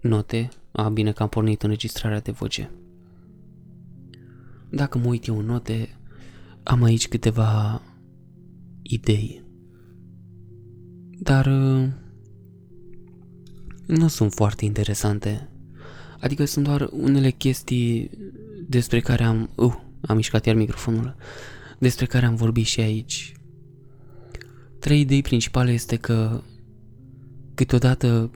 note, 0.00 0.48
a, 0.72 0.88
bine 0.88 1.12
că 1.12 1.22
am 1.22 1.28
pornit 1.28 1.62
înregistrarea 1.62 2.20
de 2.20 2.30
voce. 2.30 2.70
Dacă 4.70 4.98
mă 4.98 5.06
uit 5.06 5.26
eu 5.26 5.38
în 5.38 5.44
note, 5.46 5.98
am 6.62 6.82
aici 6.82 7.08
câteva 7.08 7.82
idei. 8.82 9.43
Dar 11.18 11.46
uh, 11.46 11.88
nu 13.86 14.08
sunt 14.08 14.32
foarte 14.32 14.64
interesante. 14.64 15.48
Adică 16.20 16.44
sunt 16.44 16.64
doar 16.64 16.88
unele 16.92 17.30
chestii 17.30 18.10
despre 18.68 19.00
care 19.00 19.24
am... 19.24 19.50
Uh, 19.54 19.74
am 20.00 20.16
mișcat 20.16 20.46
iar 20.46 20.56
microfonul. 20.56 21.16
Despre 21.78 22.06
care 22.06 22.26
am 22.26 22.34
vorbit 22.34 22.64
și 22.64 22.80
aici. 22.80 23.32
Trei 24.78 25.00
idei 25.00 25.22
principale 25.22 25.72
este 25.72 25.96
că 25.96 26.42
câteodată 27.54 28.30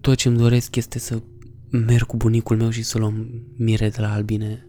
tot 0.00 0.16
ce 0.16 0.28
îmi 0.28 0.36
doresc 0.36 0.76
este 0.76 0.98
să 0.98 1.22
merg 1.70 2.06
cu 2.06 2.16
bunicul 2.16 2.56
meu 2.56 2.70
și 2.70 2.82
să 2.82 2.98
luăm 2.98 3.44
mire 3.56 3.88
de 3.88 4.00
la 4.00 4.12
albine. 4.12 4.66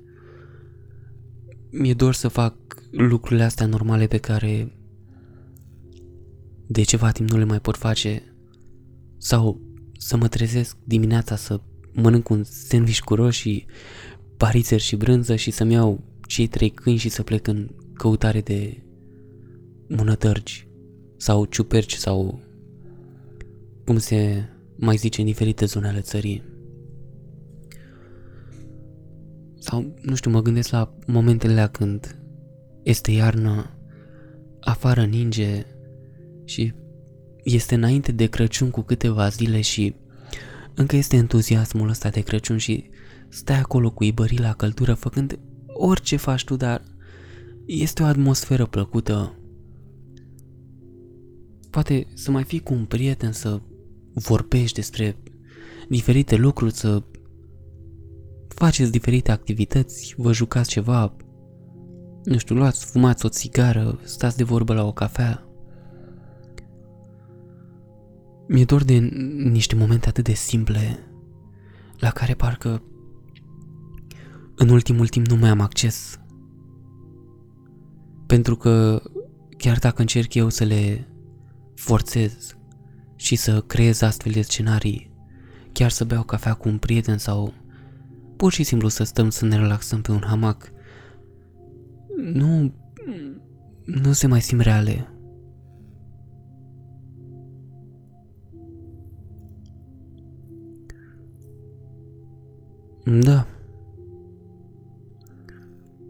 Mi-e 1.71 1.93
dor 1.93 2.13
să 2.13 2.27
fac 2.27 2.55
lucrurile 2.91 3.43
astea 3.43 3.65
normale 3.65 4.07
pe 4.07 4.17
care 4.17 4.71
de 6.73 6.81
ceva 6.81 7.11
timp 7.11 7.29
nu 7.29 7.37
le 7.37 7.43
mai 7.43 7.59
pot 7.59 7.77
face 7.77 8.23
sau 9.17 9.61
să 9.97 10.17
mă 10.17 10.27
trezesc 10.27 10.77
dimineața 10.83 11.35
să 11.35 11.61
mănânc 11.91 12.29
un 12.29 12.43
sandwich 12.43 12.99
cu 12.99 13.15
roșii, 13.15 13.65
parițeri 14.37 14.81
și 14.81 14.95
brânză 14.95 15.35
și 15.35 15.51
să-mi 15.51 15.73
iau 15.73 16.03
cei 16.27 16.47
trei 16.47 16.69
câini 16.69 16.97
și 16.97 17.09
să 17.09 17.23
plec 17.23 17.47
în 17.47 17.69
căutare 17.93 18.41
de 18.41 18.83
mânătărgi 19.87 20.67
sau 21.17 21.45
ciuperci 21.45 21.93
sau 21.93 22.41
cum 23.85 23.97
se 23.97 24.49
mai 24.75 24.95
zice 24.95 25.19
în 25.19 25.25
diferite 25.25 25.65
zone 25.65 25.87
ale 25.87 26.01
țării. 26.01 26.43
Sau, 29.59 29.93
nu 30.01 30.15
știu, 30.15 30.31
mă 30.31 30.41
gândesc 30.41 30.69
la 30.69 30.97
momentele 31.07 31.51
alea 31.51 31.67
când 31.67 32.19
este 32.83 33.11
iarnă, 33.11 33.69
afară 34.59 35.05
ninge 35.05 35.65
și 36.53 36.73
este 37.43 37.75
înainte 37.75 38.11
de 38.11 38.25
Crăciun 38.25 38.69
cu 38.69 38.81
câteva 38.81 39.27
zile 39.27 39.61
și 39.61 39.95
încă 40.75 40.95
este 40.95 41.15
entuziasmul 41.15 41.89
ăsta 41.89 42.09
de 42.09 42.21
Crăciun 42.21 42.57
și 42.57 42.89
stai 43.29 43.59
acolo 43.59 43.91
cu 43.91 44.03
ibării 44.03 44.39
la 44.39 44.53
căldură 44.53 44.93
făcând 44.93 45.39
orice 45.67 46.15
faci 46.15 46.43
tu, 46.43 46.55
dar 46.55 46.83
este 47.65 48.03
o 48.03 48.05
atmosferă 48.05 48.65
plăcută. 48.65 49.37
Poate 51.69 52.07
să 52.13 52.31
mai 52.31 52.43
fii 52.43 52.59
cu 52.59 52.73
un 52.73 52.85
prieten, 52.85 53.31
să 53.31 53.61
vorbești 54.13 54.75
despre 54.75 55.17
diferite 55.89 56.35
lucruri, 56.35 56.73
să 56.73 57.03
faceți 58.47 58.91
diferite 58.91 59.31
activități, 59.31 60.13
vă 60.17 60.33
jucați 60.33 60.69
ceva, 60.69 61.15
nu 62.23 62.37
știu, 62.37 62.55
luați, 62.55 62.85
fumați 62.85 63.25
o 63.25 63.29
țigară, 63.29 63.99
stați 64.03 64.37
de 64.37 64.43
vorbă 64.43 64.73
la 64.73 64.85
o 64.85 64.91
cafea. 64.91 65.52
Mi-e 68.53 68.65
dor 68.65 68.83
de 68.83 68.93
niște 69.51 69.75
momente 69.75 70.07
atât 70.07 70.23
de 70.23 70.33
simple 70.33 70.99
la 71.97 72.09
care 72.09 72.33
parcă 72.33 72.81
în 74.55 74.69
ultimul 74.69 75.07
timp 75.07 75.27
nu 75.27 75.35
mai 75.35 75.49
am 75.49 75.59
acces. 75.59 76.19
Pentru 78.25 78.55
că 78.55 79.01
chiar 79.57 79.77
dacă 79.79 80.01
încerc 80.01 80.33
eu 80.33 80.49
să 80.49 80.63
le 80.63 81.07
forțez 81.75 82.57
și 83.15 83.35
să 83.35 83.61
creez 83.61 84.01
astfel 84.01 84.31
de 84.31 84.41
scenarii, 84.41 85.11
chiar 85.71 85.89
să 85.89 86.05
beau 86.05 86.23
cafea 86.23 86.53
cu 86.53 86.69
un 86.69 86.77
prieten 86.77 87.17
sau 87.17 87.53
pur 88.35 88.51
și 88.51 88.63
simplu 88.63 88.87
să 88.87 89.03
stăm 89.03 89.29
să 89.29 89.45
ne 89.45 89.55
relaxăm 89.55 90.01
pe 90.01 90.11
un 90.11 90.23
hamac, 90.25 90.71
nu, 92.33 92.73
nu 93.83 94.11
se 94.11 94.27
mai 94.27 94.41
simt 94.41 94.61
reale. 94.61 95.12
Da. 103.03 103.47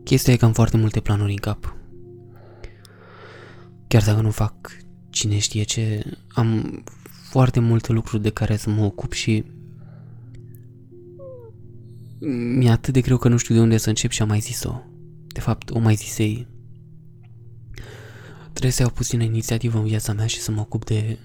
Chestia 0.03 0.34
e 0.34 0.38
că 0.38 0.45
am 0.45 0.53
foarte 0.53 0.77
multe 0.77 0.99
planuri 0.99 1.32
în 1.32 1.38
cap. 1.38 1.75
Chiar 3.88 4.03
dacă 4.03 4.21
nu 4.21 4.32
fac 4.32 4.53
cine 5.10 5.38
știe 5.38 5.63
ce, 5.63 6.03
am 6.27 6.84
foarte 7.29 7.60
multe 7.60 7.91
lucruri 7.91 8.21
de 8.21 8.29
care 8.29 8.56
să 8.56 8.69
mă 8.69 8.84
ocup 8.84 9.12
și 9.12 9.45
mi-e 12.58 12.69
atât 12.69 12.93
de 12.93 13.01
greu 13.01 13.17
că 13.17 13.27
nu 13.27 13.38
știu 13.38 13.56
de 13.56 13.62
unde 13.62 13.77
să 13.77 13.89
încep 13.89 14.12
și 14.12 14.21
am 14.21 14.27
mai 14.27 14.39
zis-o. 14.39 14.82
De 15.27 15.39
fapt, 15.39 15.69
o 15.69 15.79
mai 15.79 15.95
zisei. 15.95 16.47
Trebuie 18.49 18.71
să 18.71 18.82
iau 18.82 18.91
puțină 18.91 19.23
inițiativă 19.23 19.77
în 19.77 19.86
viața 19.86 20.13
mea 20.13 20.25
și 20.25 20.39
să 20.39 20.51
mă 20.51 20.60
ocup 20.62 20.86
de 20.86 21.19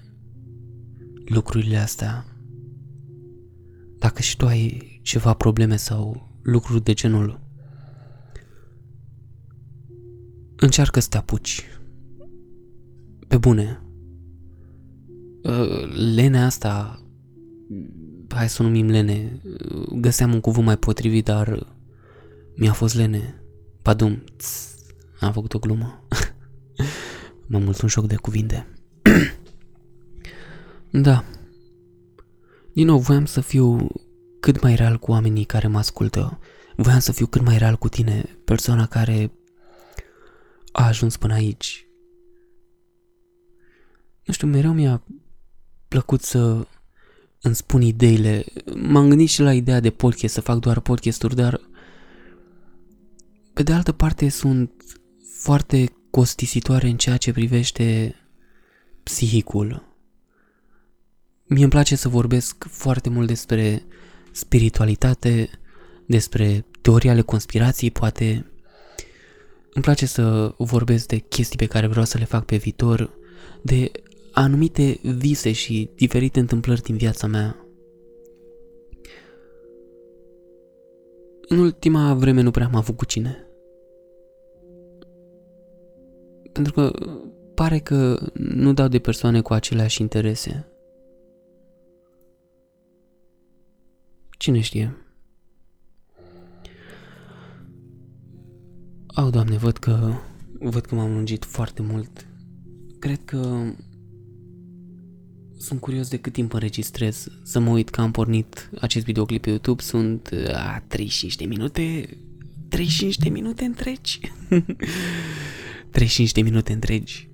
lucrurile 1.25 1.77
astea. 1.77 2.25
Dacă 3.99 4.21
și 4.21 4.37
tu 4.37 4.45
ai 4.45 4.98
ceva 5.09 5.33
probleme 5.33 5.75
sau 5.75 6.29
lucruri 6.41 6.83
de 6.83 6.93
genul, 6.93 7.39
încearcă 10.55 10.99
să 10.99 11.07
te 11.09 11.17
apuci. 11.17 11.65
Pe 13.27 13.37
bune. 13.37 13.81
Uh, 15.43 15.95
lenea 16.15 16.45
asta, 16.45 17.01
hai 18.27 18.49
să 18.49 18.61
o 18.61 18.65
numim 18.65 18.87
lene, 18.87 19.41
găseam 19.91 20.33
un 20.33 20.39
cuvânt 20.39 20.65
mai 20.65 20.77
potrivit, 20.77 21.25
dar 21.25 21.67
mi-a 22.55 22.73
fost 22.73 22.95
lene. 22.95 23.43
Padum, 23.81 24.23
tss, 24.37 24.75
am 25.19 25.33
făcut 25.33 25.53
o 25.53 25.59
glumă. 25.59 26.07
M-am 27.47 27.63
mult 27.63 27.81
un 27.81 27.89
șoc 27.89 28.07
de 28.07 28.15
cuvinte. 28.15 28.67
da. 31.07 31.23
Din 32.73 32.85
nou, 32.85 32.99
voiam 32.99 33.25
să 33.25 33.41
fiu 33.41 33.89
cât 34.39 34.61
mai 34.61 34.75
real 34.75 34.97
cu 34.97 35.11
oamenii 35.11 35.43
care 35.43 35.67
mă 35.67 35.77
ascultă. 35.77 36.39
Voiam 36.75 36.99
să 36.99 37.11
fiu 37.11 37.25
cât 37.25 37.41
mai 37.41 37.57
real 37.57 37.75
cu 37.75 37.89
tine, 37.89 38.37
persoana 38.45 38.87
care 38.87 39.31
a 40.71 40.85
ajuns 40.85 41.17
până 41.17 41.33
aici. 41.33 41.87
Nu 44.23 44.33
știu, 44.33 44.47
mereu 44.47 44.73
mi-a 44.73 45.03
plăcut 45.87 46.21
să 46.21 46.67
îmi 47.41 47.55
spun 47.55 47.81
ideile. 47.81 48.43
M-am 48.75 49.07
gândit 49.07 49.29
și 49.29 49.41
la 49.41 49.53
ideea 49.53 49.79
de 49.79 49.89
podcast, 49.89 50.33
să 50.33 50.41
fac 50.41 50.57
doar 50.57 50.79
podcasturi, 50.79 51.35
dar 51.35 51.61
pe 53.53 53.63
de 53.63 53.73
altă 53.73 53.91
parte 53.91 54.29
sunt 54.29 54.83
foarte 55.33 55.93
costisitoare 56.09 56.87
în 56.87 56.97
ceea 56.97 57.17
ce 57.17 57.31
privește 57.31 58.15
psihicul. 59.03 59.87
Mie 61.45 61.61
îmi 61.61 61.71
place 61.71 61.95
să 61.95 62.09
vorbesc 62.09 62.65
foarte 62.69 63.09
mult 63.09 63.27
despre 63.27 63.85
spiritualitate, 64.39 65.49
despre 66.05 66.65
teoria 66.81 67.11
ale 67.11 67.21
conspirației, 67.21 67.91
poate. 67.91 68.45
Îmi 69.73 69.83
place 69.83 70.05
să 70.05 70.53
vorbesc 70.57 71.07
de 71.07 71.17
chestii 71.17 71.57
pe 71.57 71.65
care 71.65 71.87
vreau 71.87 72.05
să 72.05 72.17
le 72.17 72.25
fac 72.25 72.45
pe 72.45 72.55
viitor, 72.55 73.09
de 73.61 73.91
anumite 74.31 74.99
vise 75.01 75.51
și 75.51 75.89
diferite 75.95 76.39
întâmplări 76.39 76.81
din 76.81 76.97
viața 76.97 77.27
mea. 77.27 77.65
În 81.47 81.57
ultima 81.57 82.13
vreme 82.13 82.41
nu 82.41 82.51
prea 82.51 82.65
am 82.65 82.75
avut 82.75 82.97
cu 82.97 83.05
cine. 83.05 83.47
Pentru 86.51 86.73
că 86.73 86.91
pare 87.55 87.79
că 87.79 88.19
nu 88.33 88.73
dau 88.73 88.87
de 88.87 88.99
persoane 88.99 89.41
cu 89.41 89.53
aceleași 89.53 90.01
interese. 90.01 90.68
Cine 94.39 94.59
știe? 94.59 94.95
Au, 99.07 99.29
Doamne, 99.29 99.57
văd 99.57 99.77
că, 99.77 100.13
văd 100.59 100.85
că 100.85 100.95
m-am 100.95 101.11
lungit 101.13 101.45
foarte 101.45 101.81
mult. 101.81 102.27
Cred 102.99 103.19
că 103.25 103.71
sunt 105.57 105.79
curios 105.79 106.09
de 106.09 106.17
cât 106.17 106.33
timp 106.33 106.53
înregistrez. 106.53 107.27
Să 107.43 107.59
mă 107.59 107.69
uit 107.69 107.89
că 107.89 108.01
am 108.01 108.11
pornit 108.11 108.69
acest 108.79 109.05
videoclip 109.05 109.41
pe 109.41 109.49
YouTube. 109.49 109.81
Sunt 109.81 110.29
a, 110.53 110.83
35 110.87 111.35
de 111.35 111.45
minute. 111.45 112.17
35 112.69 113.17
de 113.17 113.29
minute 113.29 113.63
întregi. 113.65 114.19
35 115.91 116.31
de 116.31 116.41
minute 116.41 116.73
întregi. 116.73 117.29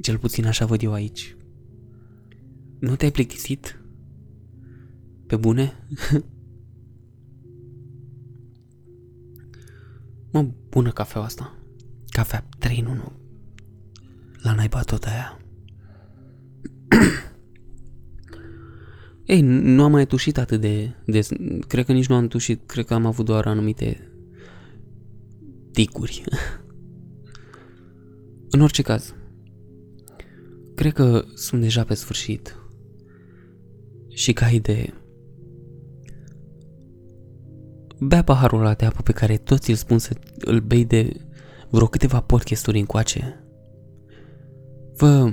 Cel 0.00 0.18
puțin 0.18 0.46
așa 0.46 0.66
văd 0.66 0.82
eu 0.82 0.92
aici. 0.92 1.36
Nu 2.78 2.96
te-ai 2.96 3.10
plictisit? 3.10 3.79
Pe 5.30 5.36
bune? 5.36 5.72
mă, 10.32 10.46
bună 10.68 10.90
cafeaua 10.90 11.26
asta. 11.26 11.58
Cafea 12.08 12.48
3 12.58 12.80
în 12.80 12.86
1. 12.86 13.12
La 14.42 14.54
naiba 14.54 14.80
tot 14.80 15.04
aia. 15.04 15.40
Ei, 19.24 19.40
nu 19.42 19.82
am 19.82 19.90
mai 19.90 20.06
tușit 20.06 20.38
atât 20.38 20.60
de 20.60 20.94
des. 21.06 21.28
Cred 21.66 21.84
că 21.84 21.92
nici 21.92 22.08
nu 22.08 22.14
am 22.14 22.28
tușit. 22.28 22.66
Cred 22.66 22.84
că 22.84 22.94
am 22.94 23.06
avut 23.06 23.24
doar 23.24 23.46
anumite 23.46 24.12
ticuri. 25.72 26.24
în 28.54 28.60
orice 28.60 28.82
caz, 28.82 29.14
cred 30.74 30.92
că 30.92 31.24
sunt 31.34 31.60
deja 31.60 31.84
pe 31.84 31.94
sfârșit. 31.94 32.56
Și 34.08 34.32
ca 34.32 34.48
idee, 34.48 34.99
bea 38.00 38.22
paharul 38.22 38.60
ăla 38.60 38.74
de 38.74 38.84
apă 38.84 39.02
pe 39.02 39.12
care 39.12 39.36
toți 39.36 39.70
îl 39.70 39.76
spun 39.76 39.98
să 39.98 40.16
îl 40.38 40.60
bei 40.60 40.84
de 40.84 41.20
vreo 41.70 41.86
câteva 41.86 42.20
podcasturi 42.20 42.78
încoace. 42.78 43.44
Fă, 44.96 45.30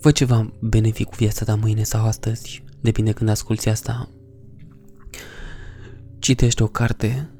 fă 0.00 0.10
ceva 0.10 0.52
benefic 0.60 1.06
cu 1.06 1.14
viața 1.16 1.44
ta 1.44 1.54
mâine 1.54 1.82
sau 1.82 2.04
astăzi, 2.04 2.64
depinde 2.80 3.12
când 3.12 3.30
asculti 3.30 3.68
asta. 3.68 4.10
Citește 6.18 6.62
o 6.62 6.66
carte, 6.66 7.30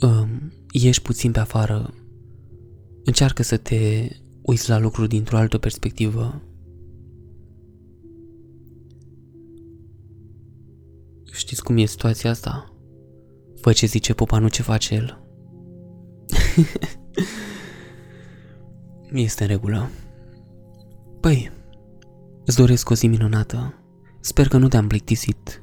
um, 0.00 0.52
ieși 0.70 1.02
puțin 1.02 1.32
pe 1.32 1.38
afară, 1.38 1.94
încearcă 3.04 3.42
să 3.42 3.56
te 3.56 4.08
uiți 4.42 4.68
la 4.68 4.78
lucruri 4.78 5.08
dintr-o 5.08 5.36
altă 5.36 5.58
perspectivă. 5.58 6.42
Știți 11.32 11.62
cum 11.62 11.76
e 11.76 11.84
situația 11.84 12.30
asta? 12.30 12.73
Fă 13.64 13.72
ce 13.72 13.86
zice 13.86 14.14
popa, 14.14 14.38
nu 14.38 14.48
ce 14.48 14.62
face 14.62 14.94
el. 14.94 15.20
este 19.12 19.42
în 19.42 19.48
regulă. 19.48 19.90
Păi, 21.20 21.50
îți 22.44 22.56
doresc 22.56 22.90
o 22.90 22.94
zi 22.94 23.06
minunată. 23.06 23.74
Sper 24.20 24.48
că 24.48 24.56
nu 24.56 24.68
te-am 24.68 24.86
plictisit. 24.86 25.62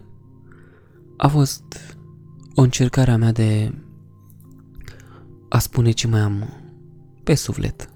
A 1.17 1.27
fost 1.27 1.63
o 2.55 2.61
încercare 2.61 3.11
a 3.11 3.17
mea 3.17 3.31
de 3.31 3.73
a 5.49 5.59
spune 5.59 5.91
ce 5.91 6.07
mai 6.07 6.19
am 6.19 6.49
pe 7.23 7.35
suflet, 7.35 7.89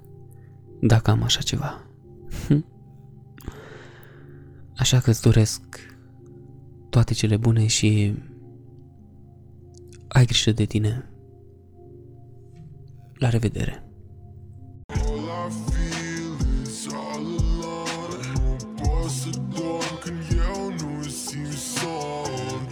dacă 0.82 1.12
am 1.12 1.24
așa 1.24 1.42
ceva. 1.42 1.84
Așa 4.82 5.00
că 5.00 5.10
îți 5.10 5.22
doresc 5.22 5.62
toate 6.90 7.14
cele 7.14 7.38
bune 7.38 7.68
și 7.68 8.16
ai 10.16 10.26
grijă 10.26 10.52
de 10.52 10.66
tine. 10.66 11.10
La 13.14 13.30
revedere! 13.30 13.85